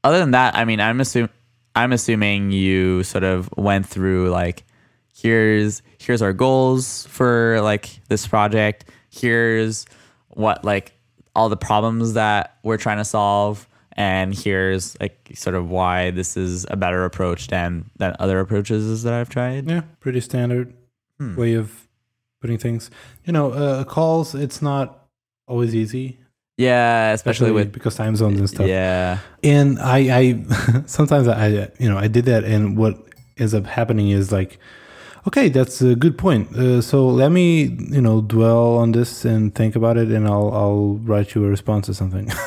[0.03, 1.29] Other than that, I mean, I'm assuming
[1.75, 4.63] I'm assuming you sort of went through like
[5.15, 9.85] here's here's our goals for like this project here's
[10.29, 10.93] what like
[11.35, 16.37] all the problems that we're trying to solve and here's like sort of why this
[16.37, 19.69] is a better approach than than other approaches that I've tried.
[19.69, 20.73] yeah pretty standard
[21.17, 21.35] hmm.
[21.35, 21.80] way of
[22.41, 22.89] putting things
[23.25, 25.07] you know uh, calls it's not
[25.47, 26.17] always easy
[26.57, 29.19] Yeah, especially, with because time zones and stuff yeah.
[29.43, 30.23] and I, I
[30.85, 32.95] sometimes I, you know, I did that, and what
[33.37, 34.59] ends up happening is like,
[35.27, 36.53] okay, that's a good point.
[36.55, 37.63] Uh, so let me,
[37.95, 41.49] you know, dwell on this and think about it, and I'll, I'll write you a
[41.49, 42.29] response or something.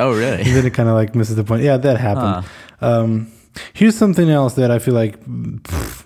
[0.00, 0.42] Oh, and really?
[0.42, 1.62] then it kind of like misses the point.
[1.62, 2.46] Yeah, that happened.
[2.80, 3.30] Um,
[3.74, 6.04] here's something else that I feel like pff,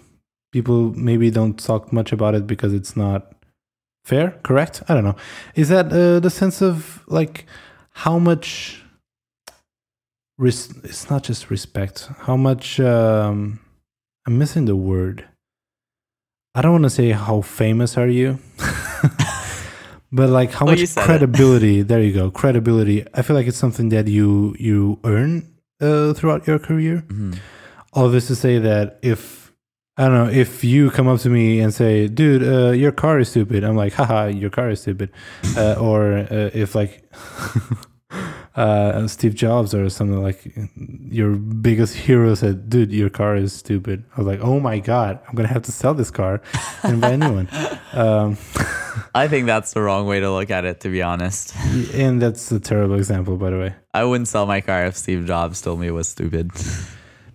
[0.53, 3.33] people maybe don't talk much about it because it's not
[4.05, 4.33] fair.
[4.43, 4.83] Correct?
[4.89, 5.17] I don't know.
[5.55, 7.47] Is that uh, the sense of like
[7.91, 8.79] how much?
[10.39, 12.09] Res- it's not just respect.
[12.21, 12.79] How much?
[12.81, 13.61] Um,
[14.27, 15.25] I'm missing the word.
[16.55, 18.39] I don't want to say how famous are you,
[20.13, 21.83] but like how Well, much credibility.
[21.83, 23.07] There you go, credibility.
[23.15, 25.49] I feel like it's something that you you earn
[25.81, 27.05] uh, throughout your career.
[27.09, 27.39] Mhm.
[27.95, 29.42] All this to say that if
[29.99, 33.19] I don't know if you come up to me and say, "Dude, uh, your car
[33.21, 35.11] is stupid," I'm like, "Haha, your car is stupid,"
[35.57, 37.05] uh, or uh, if like
[38.57, 40.51] uh, Steve Jobs or something like
[41.11, 45.21] your biggest hero said, "Dude, your car is stupid," I was like, "Oh my god,
[45.29, 46.41] I'm gonna have to sell this car
[46.83, 47.49] and buy a new one."
[47.93, 48.39] Um,
[49.15, 51.55] I think that's the wrong way to look at it, to be honest.
[51.93, 53.75] and that's a terrible example, by the way.
[53.93, 56.53] I wouldn't sell my car if Steve Jobs told me it was stupid.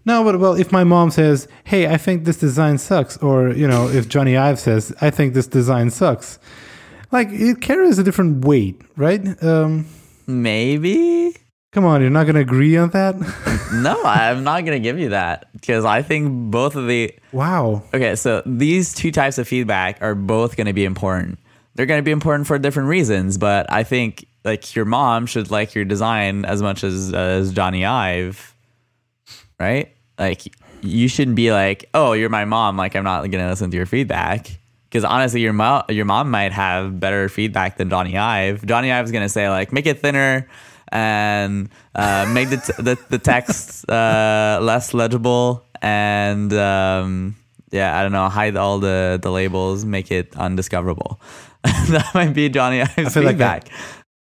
[0.08, 3.68] No, but well, if my mom says, "Hey, I think this design sucks," or you
[3.68, 6.40] know, if Jony Ive says, "I think this design sucks,"
[7.12, 9.22] like it carries a different weight, right?
[9.44, 9.86] Um,
[10.26, 11.36] Maybe.
[11.74, 13.16] come on, you're not gonna agree on that?
[13.74, 17.84] No, I'm not gonna give you that because I think both of the wow.
[17.94, 21.38] Okay, so these two types of feedback are both going to be important.
[21.76, 25.52] They're going to be important for different reasons, but I think like your mom should
[25.52, 28.56] like your design as much as as Jony Ive,
[29.60, 29.92] right?
[30.18, 32.78] Like you shouldn't be like, oh, you're my mom.
[32.78, 34.60] Like I'm not gonna listen to your feedback.
[34.90, 38.62] Because honestly, your mom your mom might have better feedback than Jony Ive.
[38.62, 40.48] Jony Ive is gonna say like, make it thinner
[40.90, 47.36] and uh, make the, t- the the text uh, less legible and um,
[47.72, 51.20] yeah, I don't know, hide all the the labels, make it undiscoverable.
[51.64, 53.66] that might be Jony Ive's feedback.
[53.66, 53.74] Like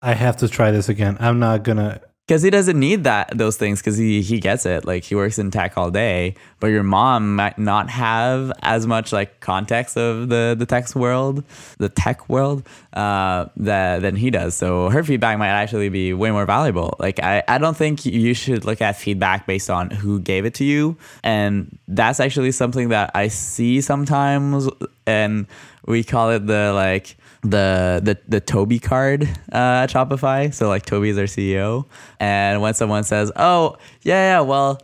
[0.02, 1.18] I, I have to try this again.
[1.20, 4.86] I'm not gonna because he doesn't need that those things because he he gets it.
[4.86, 9.12] Like he works in tech all day but your mom might not have as much
[9.12, 11.44] like context of the the tech world
[11.80, 14.56] the tech world uh that than he does.
[14.56, 16.96] So her feedback might actually be way more valuable.
[17.00, 20.54] Like i i don't think you should look at feedback based on who gave it
[20.56, 20.98] to you.
[21.24, 24.70] And that's actually something that i see sometimes
[25.06, 25.48] and
[25.86, 30.54] we call it the like the the the Tobi card uh, at Shopify.
[30.54, 31.86] So like Tobi is our CEO,
[32.20, 34.80] and when someone says, "Oh yeah, yeah, well,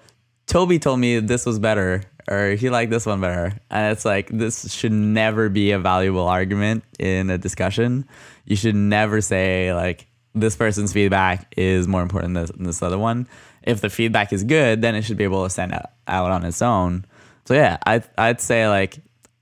[0.47, 4.29] Tobi told me this was better," or he liked this one better, and it's like
[4.29, 8.05] this should never be a valuable argument in a discussion.
[8.45, 12.97] You should never say like this person's feedback is more important than this, this other
[12.97, 13.27] one.
[13.63, 16.45] If the feedback is good, then it should be able to stand out, out on
[16.45, 17.05] its own.
[17.45, 18.97] So yeah, I I'd say like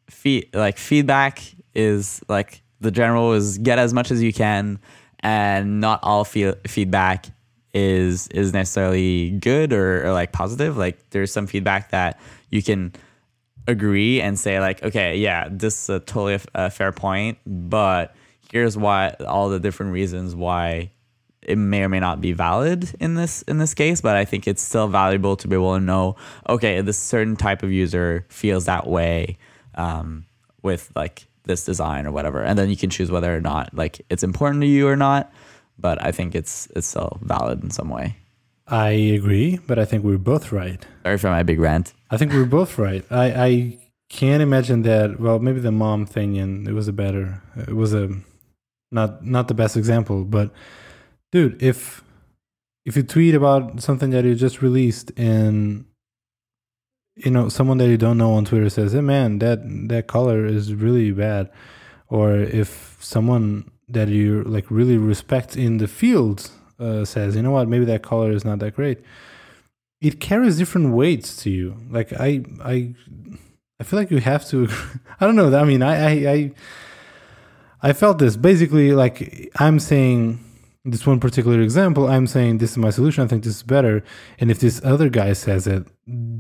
[0.10, 1.42] feed like feedback
[1.74, 4.80] is like the general is get as much as you can,
[5.20, 7.28] and not all fe- feedback
[7.74, 10.78] is is necessarily good or, or like positive.
[10.78, 12.20] Like there's some feedback that
[12.50, 12.94] you can
[13.68, 18.16] agree and say like, okay, yeah, this is a totally a, a fair point, but
[18.52, 20.92] here's why all the different reasons why
[21.42, 24.48] it may or may not be valid in this in this case, but I think
[24.48, 26.16] it's still valuable to be able to know,
[26.48, 29.38] okay, this certain type of user feels that way
[29.76, 30.26] um,
[30.62, 34.02] with like this design or whatever, and then you can choose whether or not like
[34.10, 35.32] it's important to you or not.
[35.78, 38.16] But I think it's it's still valid in some way.
[38.68, 40.84] I agree, but I think we're both right.
[41.04, 41.94] Sorry for my big rant.
[42.10, 43.06] I think we're both right.
[43.12, 43.78] I I
[44.10, 45.20] can't imagine that.
[45.20, 47.42] Well, maybe the mom thing, and it was a better.
[47.56, 48.10] It was a
[48.92, 50.52] not not the best example, but
[51.32, 52.04] dude, if
[52.86, 55.86] if you tweet about something that you just released and
[57.16, 59.60] you know someone that you don't know on Twitter says, "Hey man, that
[59.90, 61.50] that color is really bad,"
[62.10, 67.52] or if someone that you like really respect in the field uh, says, "You know
[67.52, 67.68] what?
[67.68, 69.00] Maybe that color is not that great."
[70.02, 71.78] It carries different weights to you.
[71.90, 72.94] Like I, I,
[73.80, 74.68] I feel like you have to.
[75.20, 75.58] I don't know.
[75.58, 76.52] I mean, I, I, I,
[77.82, 78.92] I felt this basically.
[78.92, 80.45] Like I'm saying
[80.86, 83.24] this one particular example, I'm saying this is my solution.
[83.24, 84.04] I think this is better.
[84.40, 85.88] And if this other guy says it,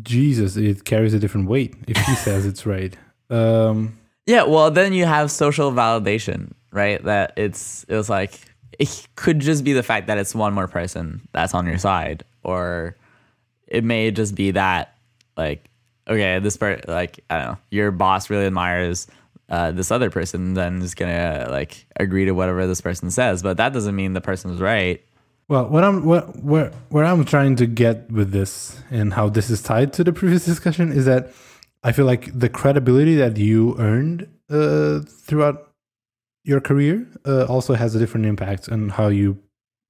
[0.04, 1.76] Jesus, it carries a different weight.
[1.88, 2.96] If he says it's right.
[3.30, 7.04] Um, yeah, well, then you have social validation, right?
[7.04, 8.39] That it's it's like
[8.78, 12.24] it could just be the fact that it's one more person that's on your side,
[12.43, 12.96] or
[13.68, 14.96] it may just be that
[15.36, 15.66] like
[16.08, 19.08] okay, this part like I don't know, your boss really admires
[19.50, 23.58] uh, this other person then is gonna like agree to whatever this person says, but
[23.58, 25.04] that doesn't mean the person's right.
[25.48, 29.50] Well, what I'm what where where I'm trying to get with this and how this
[29.50, 31.32] is tied to the previous discussion is that
[31.84, 35.72] I feel like the credibility that you earned uh, throughout
[36.43, 39.38] your career uh, also has a different impact on how you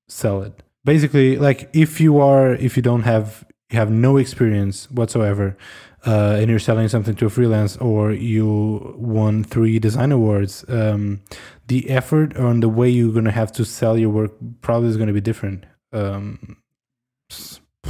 [0.10, 0.62] sell it.
[0.84, 3.46] Basically, like if you are if you don't have
[3.76, 5.58] you have no experience whatsoever
[6.06, 11.22] uh, and you're selling something to a freelance or you won three design awards, um,
[11.68, 14.98] the effort on the way you're going to have to sell your work probably is
[14.98, 15.66] going to be different.
[15.92, 16.58] Um,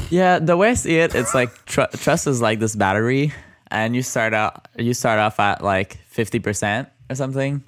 [0.09, 3.33] yeah, the way I see it, it's like tr- trust is like this battery,
[3.67, 7.63] and you start out you start off at like fifty percent or something,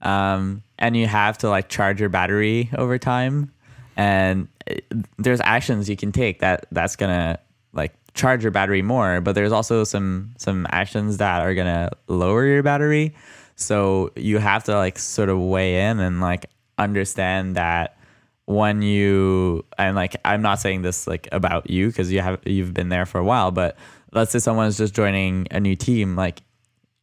[0.00, 3.52] um, and you have to like charge your battery over time,
[3.96, 4.86] and it,
[5.18, 7.38] there's actions you can take that that's gonna
[7.72, 12.46] like charge your battery more, but there's also some some actions that are gonna lower
[12.46, 13.14] your battery.
[13.56, 16.46] So you have to like sort of weigh in and like
[16.78, 17.98] understand that
[18.46, 22.74] when you and like I'm not saying this like about you because you have you've
[22.74, 23.76] been there for a while, but
[24.12, 26.42] let's say someone's just joining a new team, like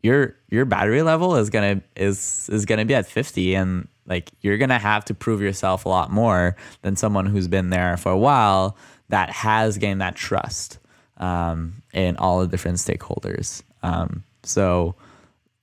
[0.04, 4.58] your your battery level is gonna is is gonna be at 50 and like you're
[4.58, 8.18] gonna have to prove yourself a lot more than someone who's been there for a
[8.18, 8.78] while
[9.10, 10.80] that has gained that trust
[11.18, 13.62] um, in all the different stakeholders.
[13.84, 14.96] Um, so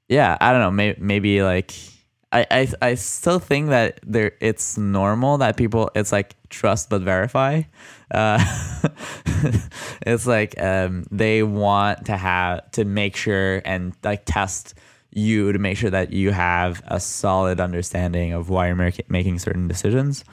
[0.09, 0.70] yeah, I don't know.
[0.70, 1.72] Maybe, maybe like
[2.32, 7.03] I, I I still think that there it's normal that people it's like trust but
[7.03, 7.62] verify.
[8.11, 8.38] Uh,
[10.07, 14.74] it's like um, they want to have to make sure and like test
[15.12, 19.66] you to make sure that you have a solid understanding of why you're making certain
[19.66, 20.24] decisions.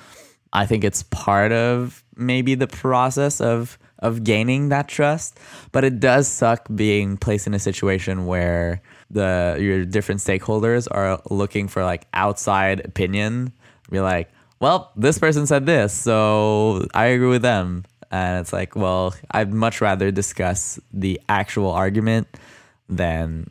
[0.54, 5.40] I think it's part of maybe the process of of gaining that trust.
[5.72, 11.22] But it does suck being placed in a situation where the your different stakeholders are
[11.30, 13.54] looking for like outside opinion.
[13.90, 14.30] Be like,
[14.60, 17.86] well, this person said this, so I agree with them.
[18.12, 22.28] And it's like, well, I'd much rather discuss the actual argument
[22.88, 23.50] than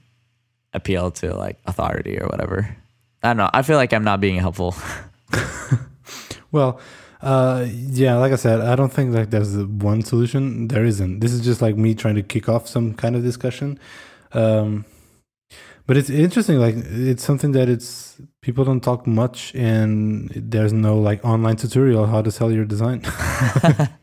[0.73, 2.77] appeal to like authority or whatever.
[3.23, 3.51] I don't know.
[3.53, 4.75] I feel like I'm not being helpful.
[6.53, 6.81] Well,
[7.23, 10.69] uh, yeah, like I said, I don't think like there's one solution.
[10.69, 11.21] There isn't.
[11.21, 13.79] This is just like me trying to kick off some kind of discussion.
[14.33, 14.85] Um,
[15.87, 16.59] but it's interesting.
[16.59, 22.07] Like it's something that it's people don't talk much, and there's no like online tutorial
[22.07, 23.03] how to sell your design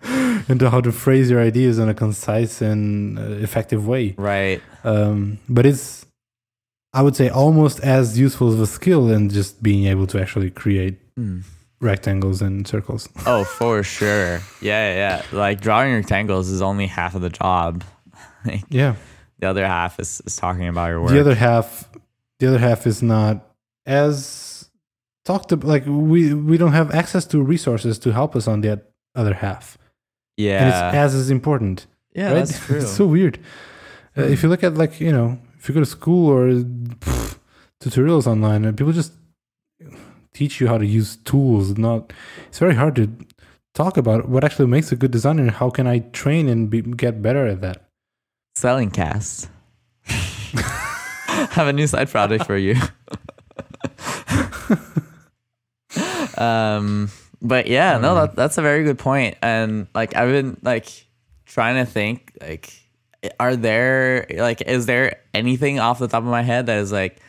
[0.49, 4.15] and how to phrase your ideas in a concise and uh, effective way.
[4.17, 4.61] right.
[4.83, 6.05] Um, but it's,
[6.93, 10.51] I would say, almost as useful as a skill in just being able to actually
[10.51, 11.41] create Hmm.
[11.81, 13.09] Rectangles and circles.
[13.25, 14.41] Oh, for sure.
[14.61, 15.23] Yeah, yeah.
[15.31, 17.83] Like drawing rectangles is only half of the job.
[18.45, 18.95] Like, Yeah.
[19.39, 21.11] the other half is, is talking about your work.
[21.11, 21.89] The other half,
[22.39, 23.45] the other half is not
[23.85, 24.69] as
[25.25, 25.67] talked about.
[25.67, 29.77] Like we we don't have access to resources to help us on that other half,
[30.37, 30.67] and yeah.
[30.87, 31.85] it's as is important.
[32.15, 32.35] yeah, right?
[32.35, 32.77] that's true.
[32.77, 33.39] it's so weird.
[34.17, 36.47] Uh, if you look at like you know, if you go to school or
[37.03, 37.37] pff,
[37.81, 39.11] tutorials online, and people just
[40.33, 41.77] teach you how to use tools.
[41.77, 42.13] Not,
[42.47, 43.09] it's very hard to
[43.73, 46.81] talk about what actually makes a good designer and how can I train and be,
[46.81, 47.89] get better at that.
[48.55, 49.49] Selling cast.
[50.05, 52.75] have a new side project for you.
[56.37, 57.09] um,
[57.41, 59.37] but yeah, no, that, that's a very good point.
[59.41, 61.05] And like, I've been like
[61.45, 62.73] trying to think, like,
[63.39, 67.19] are there like, is there anything off the top of my head that is like,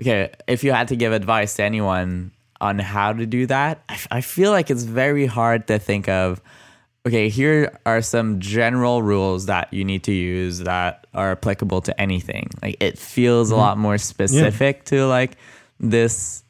[0.00, 3.94] okay, if you had to give advice to anyone on how to do that, I,
[3.94, 6.40] f- I feel like it's very hard to think of
[7.06, 11.98] okay, here are some general rules that you need to use that are applicable to
[11.98, 12.50] anything.
[12.62, 15.36] Like it feels a lot more specific to like
[15.78, 16.44] this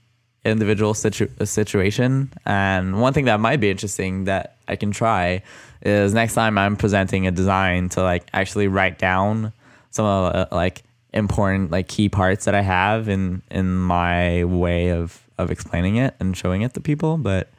[0.44, 2.32] individual situ- uh, situation.
[2.44, 5.42] And one thing that might be interesting that I can try
[5.82, 9.52] is next time I'm presenting a design to like actually write down
[9.90, 10.82] some of the like
[11.12, 16.14] important like key parts that I have in in my way of of explaining it
[16.20, 17.16] and showing it to people.
[17.16, 17.50] But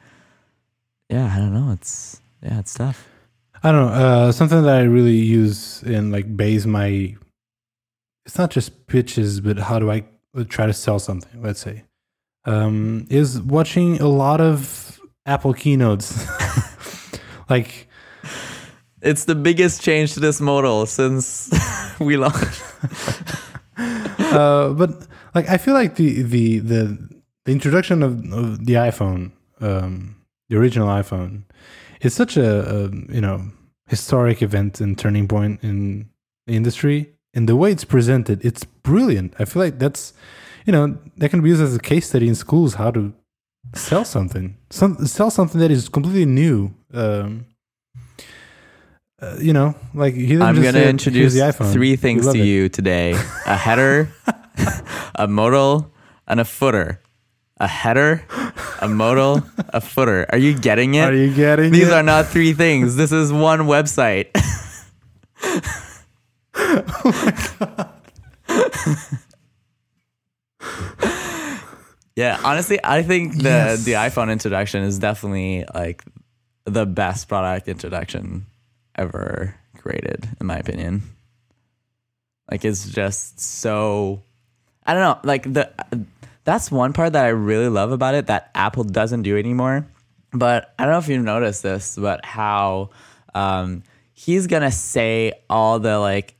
[1.08, 1.72] yeah, I don't know.
[1.72, 3.08] It's yeah, it's tough.
[3.62, 3.92] I don't know.
[3.92, 7.16] Uh, something that I really use in like base my.
[8.24, 10.04] It's not just pitches, but how do I
[10.48, 11.42] try to sell something?
[11.42, 11.84] Let's say,
[12.44, 16.26] um, is watching a lot of Apple keynotes.
[17.50, 17.88] like,
[19.02, 21.50] It's the biggest change to this model since
[22.00, 22.62] we launched.
[23.76, 27.08] uh, but like I feel like the the the,
[27.44, 30.16] the introduction of, of the iPhone, um,
[30.48, 31.42] the original iPhone,
[32.00, 33.50] is such a, a you know
[33.88, 36.08] historic event and turning point in
[36.46, 37.12] the industry.
[37.34, 39.34] And the way it's presented, it's brilliant.
[39.38, 40.12] I feel like that's
[40.66, 43.12] you know that can be used as a case study in schools how to
[43.74, 46.74] sell something, some sell something that is completely new.
[46.92, 47.46] Um,
[49.20, 51.72] uh, you know, like I'm going to introduce the iPhone.
[51.72, 53.12] three things to it." you today
[53.46, 54.12] a header,
[55.14, 55.92] a modal,
[56.26, 57.00] and a footer.
[57.62, 58.24] A header,
[58.80, 60.26] a modal, a footer.
[60.30, 61.04] Are you getting it?
[61.04, 61.70] Are you getting it?
[61.70, 61.92] These it?
[61.92, 62.96] are not three things.
[62.96, 64.30] This is one website.
[66.54, 67.88] oh
[72.16, 73.42] yeah, honestly, I think the
[73.78, 73.84] Yes.
[73.84, 76.04] the iPhone introduction is definitely like
[76.64, 78.46] the best product introduction
[78.96, 81.02] ever created, in my opinion.
[82.50, 84.22] Like it's just so
[84.84, 85.70] I don't know, like the
[86.44, 89.86] that's one part that I really love about it that Apple doesn't do anymore.
[90.32, 92.90] But I don't know if you've noticed this, but how
[93.34, 93.82] um,
[94.12, 96.34] he's gonna say all the like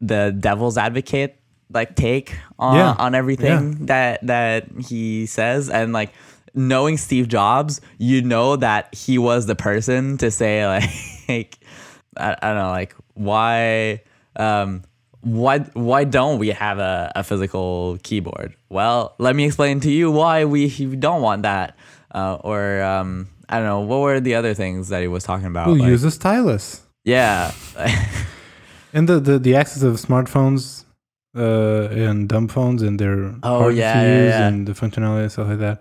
[0.00, 1.38] the devil's advocate
[1.72, 2.94] like take on Yeah.
[2.98, 6.12] on everything that that he says and like
[6.54, 10.66] knowing Steve Jobs, you know that he was the person to say
[11.28, 11.58] like
[12.16, 14.02] I, I don't know like why
[14.36, 14.82] um
[15.20, 18.54] why why don't we have a, a physical keyboard?
[18.72, 21.76] Well, let me explain to you why we don't want that.
[22.14, 25.46] Uh, or um I don't know, what were the other things that he was talking
[25.46, 25.66] about?
[25.66, 26.82] We'll Like, use a stylus.
[27.04, 27.52] yeah.
[28.94, 30.84] And the, the, the access of smartphones
[31.34, 34.48] uh, and dumb phones and their Oh, yeah, yeah, yeah.
[34.48, 35.80] and the functionality and stuff like that.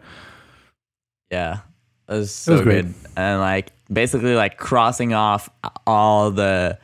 [1.30, 1.60] Yeah.
[2.08, 2.86] It was so was great.
[2.86, 2.94] good.
[3.18, 5.50] And like basically like crossing off
[5.86, 6.78] all the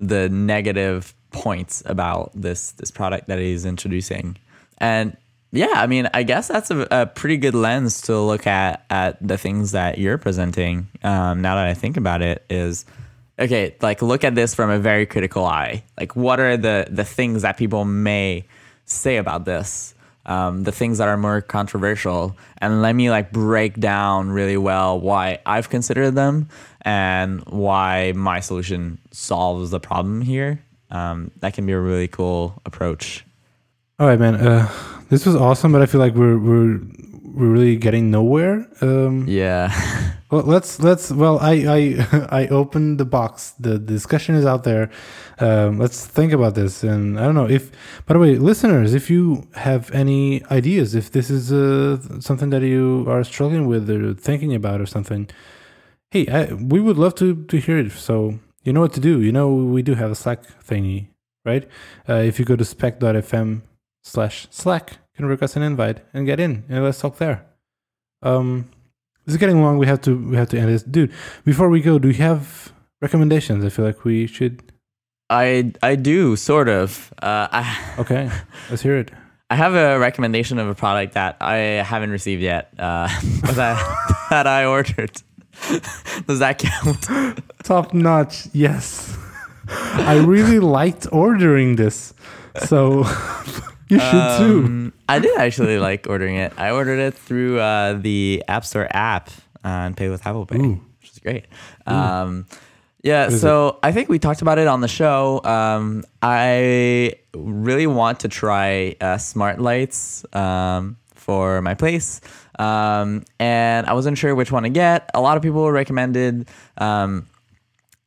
[0.00, 4.36] the negative points about this this product that he's introducing.
[4.78, 5.16] And
[5.52, 9.26] yeah, I mean, I guess that's a, a pretty good lens to look at at
[9.26, 10.88] the things that you're presenting.
[11.02, 12.86] Um, now that I think about it, is
[13.38, 13.76] okay.
[13.82, 15.84] Like, look at this from a very critical eye.
[16.00, 18.46] Like, what are the the things that people may
[18.86, 19.94] say about this?
[20.24, 25.00] Um, the things that are more controversial, and let me like break down really well
[25.00, 26.48] why I've considered them
[26.80, 30.62] and why my solution solves the problem here.
[30.90, 33.26] Um, that can be a really cool approach.
[33.98, 34.36] All right, man.
[34.36, 34.70] Uh,
[35.12, 36.80] this was awesome, but I feel like we're we're
[37.22, 38.66] we're really getting nowhere.
[38.80, 39.68] Um, Yeah.
[40.30, 41.10] well, let's let's.
[41.10, 41.80] Well, I I
[42.40, 43.52] I opened the box.
[43.60, 44.90] The discussion is out there.
[45.38, 46.82] Um, let's think about this.
[46.82, 47.70] And I don't know if.
[48.06, 52.62] By the way, listeners, if you have any ideas, if this is uh, something that
[52.62, 55.28] you are struggling with or thinking about or something,
[56.10, 57.92] hey, I, we would love to to hear it.
[57.92, 59.20] So you know what to do.
[59.20, 61.08] You know we do have a Slack thingy,
[61.44, 61.68] right?
[62.08, 63.60] Uh, if you go to spec.fm
[64.02, 67.46] slash Slack, can request an invite and get in and let's talk there.
[68.22, 68.68] Um,
[69.24, 69.78] this is getting long.
[69.78, 71.12] We have to we have to end this, dude.
[71.44, 73.64] Before we go, do you have recommendations?
[73.64, 74.72] I feel like we should.
[75.30, 77.14] I I do sort of.
[77.22, 78.30] Uh, I Okay,
[78.68, 79.12] let's hear it.
[79.48, 81.56] I have a recommendation of a product that I
[81.86, 82.74] haven't received yet.
[82.78, 83.08] Uh,
[83.42, 83.78] but that
[84.30, 85.22] that I ordered.
[86.26, 87.40] Does that count?
[87.62, 88.48] Top notch.
[88.52, 89.16] Yes,
[89.68, 92.12] I really liked ordering this,
[92.66, 93.04] so
[93.88, 94.64] you should too.
[94.66, 96.52] Um, I did actually like ordering it.
[96.56, 99.30] I ordered it through uh, the App Store app
[99.64, 100.80] and pay with Apple Pay, Ooh.
[101.00, 101.46] which is great.
[101.86, 102.46] Um,
[103.02, 105.42] yeah, so I think we talked about it on the show.
[105.42, 112.20] Um, I really want to try uh, smart lights um, for my place.
[112.60, 115.10] Um, and I wasn't sure which one to get.
[115.14, 116.48] A lot of people recommended
[116.78, 117.26] um,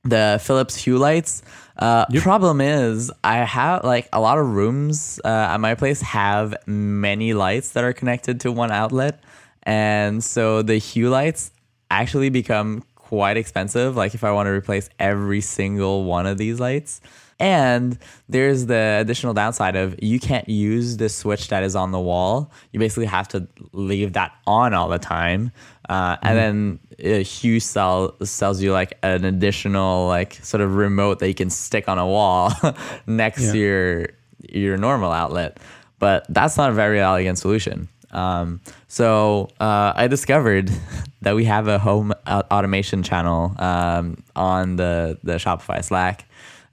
[0.04, 1.44] the Philips Hue lights.
[1.78, 6.56] Uh, Problem is, I have like a lot of rooms uh, at my place have
[6.66, 9.24] many lights that are connected to one outlet,
[9.64, 11.52] and so the Hue lights
[11.92, 13.96] actually become quite expensive.
[13.96, 17.02] Like if I want to replace every single one of these lights.
[17.38, 17.98] And
[18.30, 22.50] there's the additional downside of you can't use the switch that is on the wall.
[22.72, 25.52] You basically have to leave that on all the time.
[25.90, 30.76] Uh, And then uh, A hue sell, sells you like an additional like sort of
[30.76, 32.52] remote that you can stick on a wall
[33.08, 33.52] next Yeah.
[33.52, 34.08] to your
[34.50, 35.58] your normal outlet.
[36.00, 37.88] But that's not a very elegant solution.
[38.12, 40.70] Um, so uh, I discovered
[41.22, 46.26] that we have a home automation channel um, on the the Shopify Slack.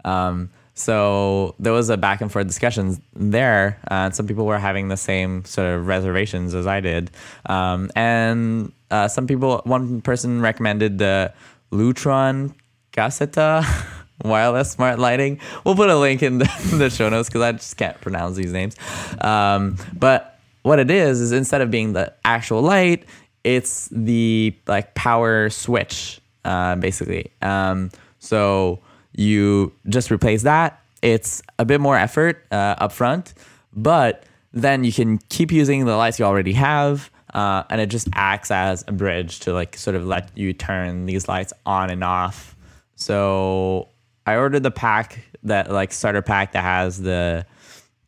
[0.04, 3.78] Um, so there was a back and forth discussions there.
[3.90, 7.10] Uh, some people were having the same sort of reservations as I did,
[7.46, 9.62] um, and uh, some people.
[9.64, 11.32] One person recommended the
[11.72, 12.54] Lutron
[12.92, 13.64] Caseta
[14.24, 15.40] wireless smart lighting.
[15.64, 18.52] We'll put a link in the, the show notes because I just can't pronounce these
[18.52, 18.76] names.
[19.20, 23.04] Um, but what it is is instead of being the actual light,
[23.44, 27.32] it's the like power switch, uh, basically.
[27.42, 28.80] Um, so
[29.14, 30.80] you just replace that.
[31.02, 33.34] It's a bit more effort uh, up front,
[33.72, 37.10] but then you can keep using the lights you already have.
[37.32, 41.06] Uh, and it just acts as a bridge to like sort of let you turn
[41.06, 42.54] these lights on and off.
[42.96, 43.88] So
[44.26, 47.46] I ordered the pack that like starter pack that has the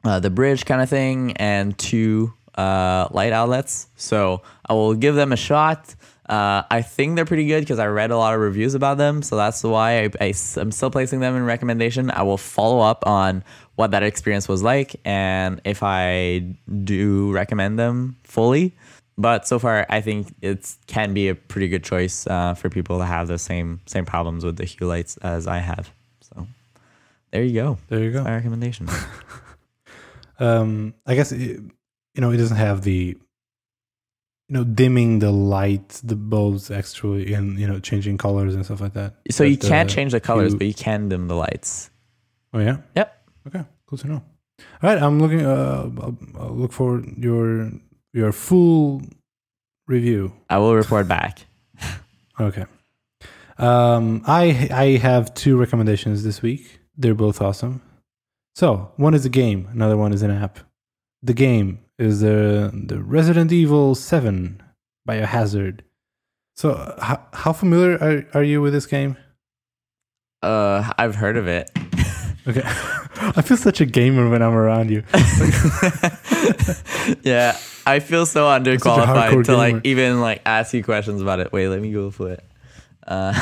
[0.05, 3.89] uh, the bridge kind of thing and two uh, light outlets.
[3.97, 5.95] So I will give them a shot.
[6.29, 9.23] Uh, I think they're pretty good because I read a lot of reviews about them.
[9.23, 12.11] So that's why I, I, am still placing them in recommendation.
[12.11, 13.45] I will follow up on
[13.75, 18.75] what that experience was like and if I do recommend them fully.
[19.17, 22.99] But so far, I think it can be a pretty good choice uh, for people
[22.99, 25.91] that have the same same problems with the Hue lights as I have.
[26.21, 26.47] So
[27.31, 27.79] there you go.
[27.89, 28.25] There you go.
[28.25, 28.89] My recommendation.
[30.41, 31.61] Um, I guess it,
[32.15, 33.17] you know it doesn't have the
[34.49, 38.81] you know dimming the light, the bulbs actually, and you know changing colors and stuff
[38.81, 39.15] like that.
[39.31, 41.91] So you can't change the colors, you- but you can dim the lights.
[42.53, 42.79] Oh yeah.
[42.97, 43.29] Yep.
[43.47, 43.65] Okay.
[43.87, 44.23] Cool to know.
[44.83, 45.01] All right.
[45.01, 45.45] I'm looking.
[45.47, 47.71] Uh, I'll, I'll look for your
[48.15, 49.03] your full
[49.87, 50.33] review.
[50.49, 51.47] I will report back.
[52.41, 52.65] Okay.
[53.59, 56.81] Um, I I have two recommendations this week.
[56.97, 57.81] They're both awesome.
[58.57, 60.59] So one is a game, another one is an app.
[61.23, 64.61] The game is the the Resident Evil Seven
[65.09, 65.83] Biohazard.
[66.57, 69.17] So uh, how, how familiar are, are you with this game?
[70.43, 71.71] Uh, I've heard of it.
[72.47, 75.03] Okay, I feel such a gamer when I'm around you.
[77.23, 77.57] yeah,
[77.87, 79.81] I feel so underqualified to like gamer.
[79.85, 81.53] even like ask you questions about it.
[81.53, 82.45] Wait, let me Google for it.
[83.07, 83.33] Uh,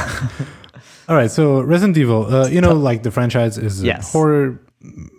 [1.09, 4.13] All right, so Resident Evil, uh, you know, like the franchise is a Yes.
[4.13, 4.61] horror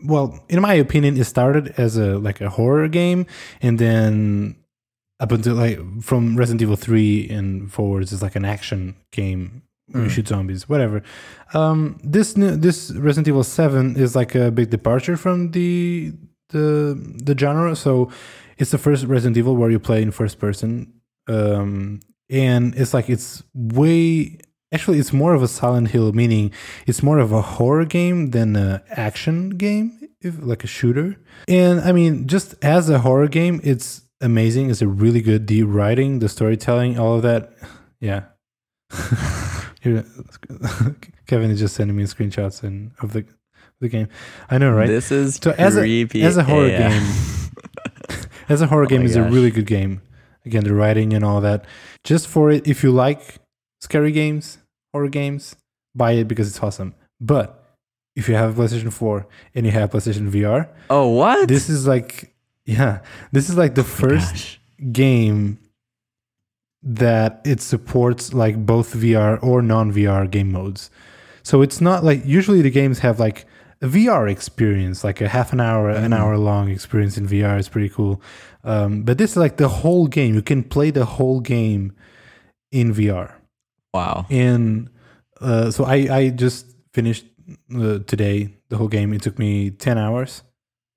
[0.03, 3.25] well, in my opinion, it started as a like a horror game,
[3.61, 4.55] and then
[5.19, 9.63] up until like from Resident Evil three and forwards, it's like an action game.
[9.91, 10.11] Where You Mm.
[10.13, 11.01] shoot zombies, whatever.
[11.53, 16.13] Um, this new, this Resident Evil Seven is like a big departure from the
[16.49, 17.75] the the genre.
[17.75, 18.09] So
[18.57, 20.93] it's the first Resident Evil where you play in first person,
[21.27, 21.99] um,
[22.29, 24.37] and it's like it's way.
[24.71, 26.51] Actually, it's more of a Silent Hill, meaning
[26.87, 29.91] it's more of a horror game than an action game,
[30.21, 31.15] if like a shooter.
[31.47, 34.71] And I mean, just as a horror game, it's amazing.
[34.71, 35.45] It's a really good.
[35.45, 37.51] The writing, the storytelling, all of that.
[37.99, 38.23] Yeah.
[39.83, 40.05] Here,
[41.27, 43.25] Kevin is just sending me screenshots and of the
[43.81, 44.07] the game.
[44.49, 44.87] I know, right?
[44.87, 46.89] This is So as a as a horror Yeah.
[46.89, 47.13] game,
[48.49, 50.01] as a horror Oh game is a really good game.
[50.45, 51.65] Again, the writing and all that.
[52.03, 53.35] Just for it, if you like
[53.81, 54.57] scary games,
[54.93, 55.55] horror games,
[55.95, 56.95] buy it because it's awesome.
[57.19, 57.59] But
[58.15, 61.47] if you have a PlayStation 4 and you have PlayStation VR, Oh, what?
[61.47, 62.33] this is like,
[62.65, 62.99] yeah,
[63.31, 64.59] this is like the oh first Gosh.
[64.91, 65.59] game
[66.83, 70.89] that it supports like both VR or non VR game modes.
[71.43, 73.45] So it's not like usually the games have like
[73.81, 76.17] a VR experience, like a half an hour, an Mhm.
[76.17, 78.21] hour long experience in VR is pretty cool.
[78.63, 80.35] Um, but this is like the whole game.
[80.35, 81.93] You can play the whole game
[82.71, 83.31] in VR.
[83.93, 84.25] Wow.
[84.29, 84.89] And
[85.41, 87.25] uh, so I, I just finished
[87.75, 89.13] uh, today the whole game.
[89.13, 90.43] It took me 10 hours,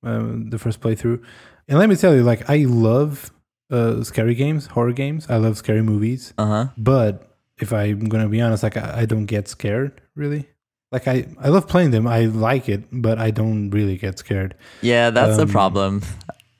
[0.04, 1.20] uh, the first playthrough.
[1.68, 3.32] And let me tell you, like, I love
[3.70, 5.26] uh, scary games, horror games.
[5.28, 6.32] I love scary movies.
[6.38, 6.66] Uh huh.
[6.76, 10.48] But if I'm going to be honest, like, I, I don't get scared really.
[10.92, 12.06] Like, I, I love playing them.
[12.06, 14.54] I like it, but I don't really get scared.
[14.82, 16.02] Yeah, that's the Um, problem.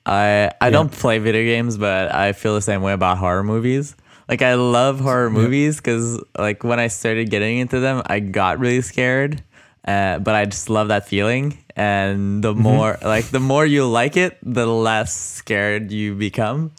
[0.05, 0.69] I I yeah.
[0.69, 3.95] don't play video games, but I feel the same way about horror movies.
[4.29, 8.59] Like I love horror movies because like when I started getting into them, I got
[8.59, 9.43] really scared.
[9.85, 12.61] Uh, but I just love that feeling, and the Mm-hmm.
[12.63, 16.71] more like the more you like it, the less scared you become.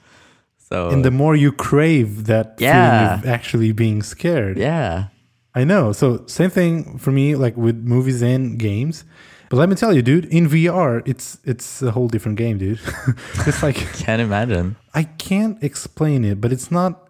[0.69, 2.73] So And the more you crave that Yeah.
[2.73, 4.59] feeling of actually being scared.
[4.59, 5.09] yeah,
[5.55, 5.93] I know.
[5.93, 9.05] So same thing for me, like with movies and games.
[9.51, 12.81] But let me tell you, dude, in VR, it's it's a whole different game, dude.
[13.49, 14.77] it's like can't imagine.
[14.95, 17.09] I can't explain it, but it's not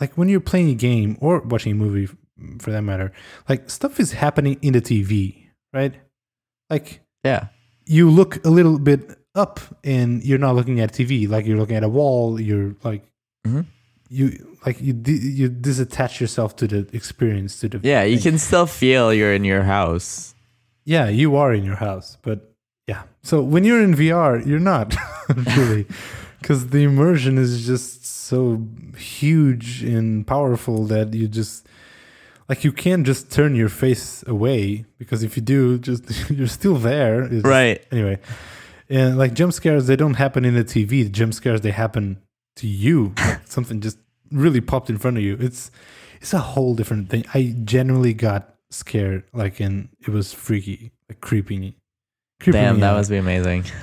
[0.00, 2.08] like when you're playing a game or watching a movie,
[2.58, 3.12] for that matter.
[3.48, 5.92] Like stuff is happening in the TV, right?
[6.70, 7.48] Like Yeah,
[7.86, 9.00] you look a little bit
[9.34, 11.28] up, and you're not looking at TV.
[11.28, 12.40] Like you're looking at a wall.
[12.40, 13.02] You're like
[13.46, 13.66] Mhm.
[14.08, 18.02] you like you you disattach yourself to the experience to the yeah.
[18.04, 20.34] You can still feel you're in your house.
[20.84, 22.54] Yeah, you are in your house, but
[22.86, 23.02] yeah.
[23.22, 24.94] So when you're in VR, you're not
[25.56, 25.86] really,
[26.40, 28.62] because the immersion is just so
[28.96, 31.66] huge and powerful that you just
[32.48, 36.76] like you can't just turn your face away because if you do, just you're still
[36.76, 37.24] there.
[37.24, 37.82] It's- Right.
[37.90, 38.18] Anyway,
[38.88, 41.02] and like jump scares, they don't happen in the TV.
[41.04, 42.22] The jump scares they happen
[42.56, 43.12] to you.
[43.18, 43.98] Like something just
[44.30, 45.36] really popped in front of you.
[45.40, 45.70] It's
[46.20, 47.24] it's a whole different thing.
[47.34, 51.76] I genuinely got scared, like, and it was freaky, like creepy.
[52.40, 52.96] creeping Damn, that out.
[52.96, 53.64] must be amazing.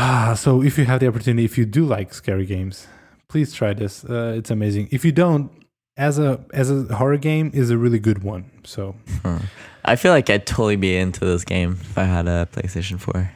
[0.00, 2.86] Ah, so if you have the opportunity, if you do like scary games,
[3.28, 4.04] please try this.
[4.04, 4.88] Uh, it's amazing.
[4.92, 5.50] If you don't,
[5.96, 8.48] as a as a horror game, is a really good one.
[8.62, 8.94] So
[9.24, 9.38] Hmm.
[9.84, 13.28] I feel like I'd totally be into this game if I had a PlayStation 4.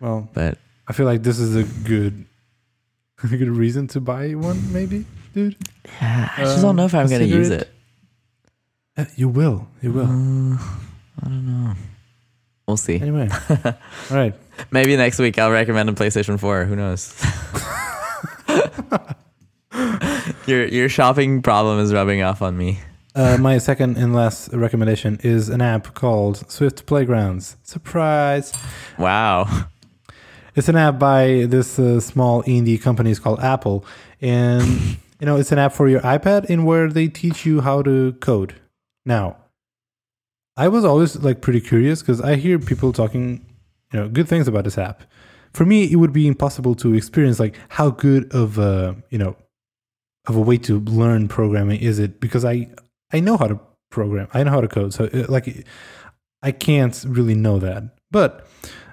[0.00, 0.58] Well, But
[0.88, 2.24] I feel like this is a good
[3.22, 5.04] a good reason to buy one, maybe,
[5.34, 5.56] dude.
[6.00, 7.62] yeah, I just Um, don't know if I'm gonna use it.
[7.62, 7.70] it.
[8.98, 10.04] Uh, you will, you will.
[10.06, 10.58] Uh,
[11.22, 11.74] I don't know.
[12.66, 13.00] We'll see.
[13.00, 13.28] Anyway,
[13.64, 13.74] all
[14.10, 14.34] right.
[14.70, 16.64] Maybe next week I'll recommend a PlayStation 4.
[16.64, 17.14] Who knows?
[20.46, 22.80] your your shopping problem is rubbing off on me.
[23.14, 27.56] Uh, my second and last recommendation is an app called Swift Playgrounds.
[27.62, 28.52] Surprise!
[28.98, 29.68] Wow.
[30.56, 33.84] It's an app by this uh, small indie company it's called Apple,
[34.22, 34.66] and
[35.20, 38.14] you know it's an app for your iPad in where they teach you how to
[38.14, 38.54] code.
[39.04, 39.36] Now,
[40.56, 43.44] I was always like pretty curious because I hear people talking,
[43.92, 45.02] you know, good things about this app.
[45.52, 49.36] For me, it would be impossible to experience like how good of a you know
[50.26, 52.68] of a way to learn programming is it because I
[53.12, 53.60] I know how to
[53.90, 55.66] program, I know how to code, so uh, like
[56.42, 58.45] I can't really know that, but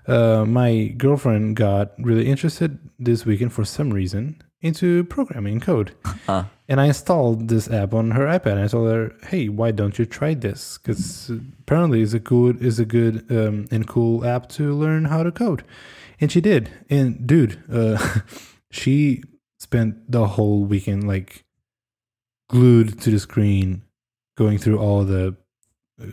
[0.07, 5.93] uh, my girlfriend got really interested this weekend for some reason into programming code.
[6.25, 6.45] Huh.
[6.67, 8.53] And I installed this app on her iPad.
[8.53, 10.77] And I told her, "Hey, why don't you try this?
[10.77, 15.23] Because apparently, it's a good, is a good um, and cool app to learn how
[15.23, 15.63] to code."
[16.19, 16.69] And she did.
[16.89, 18.21] And dude, uh,
[18.71, 19.23] she
[19.59, 21.43] spent the whole weekend like
[22.49, 23.83] glued to the screen,
[24.37, 25.31] going through all the uh,
[26.01, 26.05] Uh,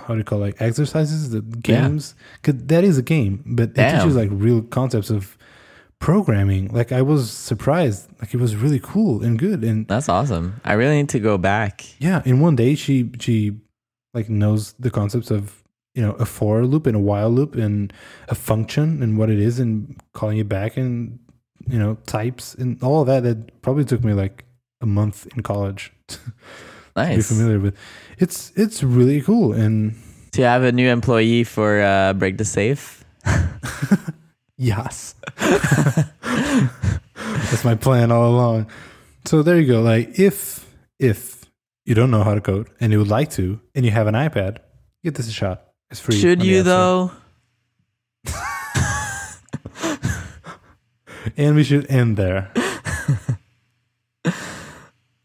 [0.00, 2.14] how do you call it, like exercises, the games?
[2.40, 4.00] Because that is a game, but it Damn.
[4.00, 5.36] teaches like real concepts of
[5.98, 6.68] programming.
[6.68, 8.08] Like I was surprised.
[8.20, 9.62] Like it was really cool and good.
[9.64, 10.60] And That's awesome.
[10.64, 11.84] I really need to go back.
[12.00, 13.56] yeah, in one day she she
[14.14, 15.62] like knows the concepts of
[15.94, 17.92] you know a for loop and a while loop and
[18.28, 21.18] a function and what it is and calling it back and
[21.68, 23.22] you know types and all of that.
[23.22, 24.44] That probably took me like
[24.80, 26.18] a month in college to
[26.96, 27.76] be familiar with.
[28.18, 29.94] It's it's really cool and
[30.32, 33.04] To have a new employee for uh, Break the Safe.
[34.56, 35.14] yes,
[37.50, 38.66] that's my plan all along.
[39.24, 39.80] So there you go.
[39.82, 40.66] Like if
[40.98, 41.44] if
[41.84, 44.14] you don't know how to code and you would like to and you have an
[44.14, 44.58] iPad,
[45.04, 45.64] give this a shot.
[45.90, 46.18] It's free.
[46.18, 47.12] Should you though?
[51.36, 52.50] And we should end there.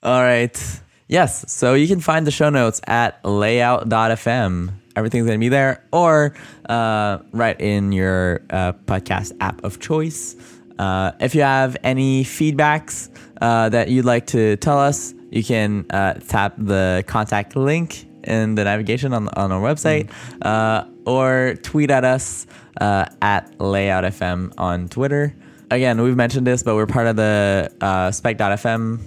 [0.04, 0.82] All right.
[1.08, 1.50] Yes.
[1.52, 4.72] So you can find the show notes at layout.fm.
[4.96, 6.36] Everything's going to be there or
[6.68, 10.36] uh, right in your uh, podcast app of choice.
[10.80, 13.10] Uh, if you have any feedbacks
[13.40, 18.56] uh, that you'd like to tell us, you can uh, tap the contact link in
[18.56, 20.12] the navigation on, on our website
[20.42, 22.48] uh, or tweet at us
[22.80, 25.36] at layoutfm on Twitter.
[25.72, 27.70] Again, we've mentioned this, but we're part of the
[28.12, 29.00] spec.fm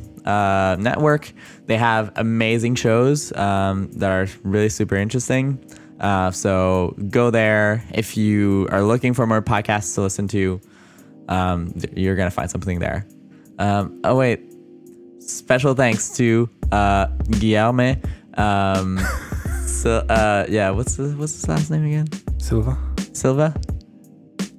[0.78, 1.32] network.
[1.70, 5.56] They have amazing shows um, that are really super interesting.
[6.00, 10.60] Uh, so go there if you are looking for more podcasts to listen to.
[11.28, 13.06] Um, you're gonna find something there.
[13.60, 14.40] Um, oh wait,
[15.20, 17.06] special thanks to uh,
[17.38, 17.94] Guillermo.
[18.34, 18.98] Um,
[19.68, 22.08] so uh, yeah, what's the, what's his last name again?
[22.40, 22.76] Silva.
[23.12, 23.54] Silva.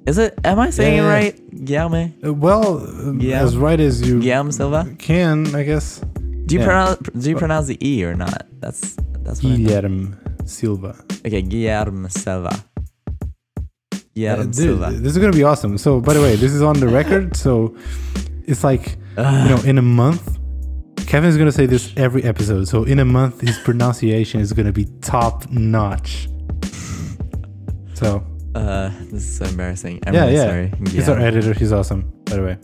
[0.08, 0.40] Is it?
[0.46, 1.66] Am I saying Yeah, it right?
[1.66, 2.10] Guillermo.
[2.26, 3.42] Uh, well, uh, Yeah.
[3.42, 4.96] as right as you Guillermo Silva.
[4.98, 6.00] can, I guess.
[6.52, 6.68] Do you Yeah.
[6.68, 8.46] pronounce do you pronounce the e or not?
[8.60, 9.40] That's that's.
[9.40, 10.96] Guillermo Silva.
[11.26, 12.50] Okay, Guillermo Silva.
[12.54, 14.92] Uh, Guillermo dude, Silva.
[14.92, 15.78] this is gonna be awesome.
[15.78, 17.36] So, by the way, this is on the record.
[17.46, 17.76] So,
[18.48, 20.38] it's like you know, in a month,
[21.08, 22.68] Kevin is gonna say this every episode.
[22.68, 26.28] So, in a month, his pronunciation is gonna be top notch.
[27.94, 28.24] So,
[28.56, 30.02] Uh, this is so embarrassing.
[30.06, 30.74] I'm yeah, really yeah, sorry.
[30.90, 31.54] he's our editor.
[31.54, 32.12] He's awesome.
[32.26, 32.58] By the way,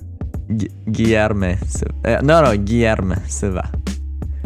[0.55, 2.17] Gu- Guillermo Silva.
[2.17, 3.69] Uh, no, no, Guillermo Silva.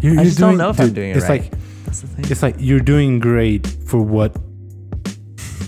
[0.02, 1.42] you're, I you're just don't know if I'm doing it It's right.
[1.44, 1.52] like
[1.86, 2.26] That's the thing.
[2.32, 4.36] it's like you're doing great for what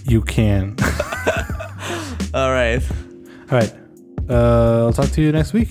[0.05, 0.76] you can.
[2.34, 2.81] All right.
[3.51, 3.73] All right.
[4.30, 5.69] Uh, I'll talk to you next week.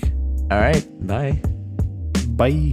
[0.51, 0.85] All right.
[1.05, 1.41] Bye.
[2.29, 2.71] Bye.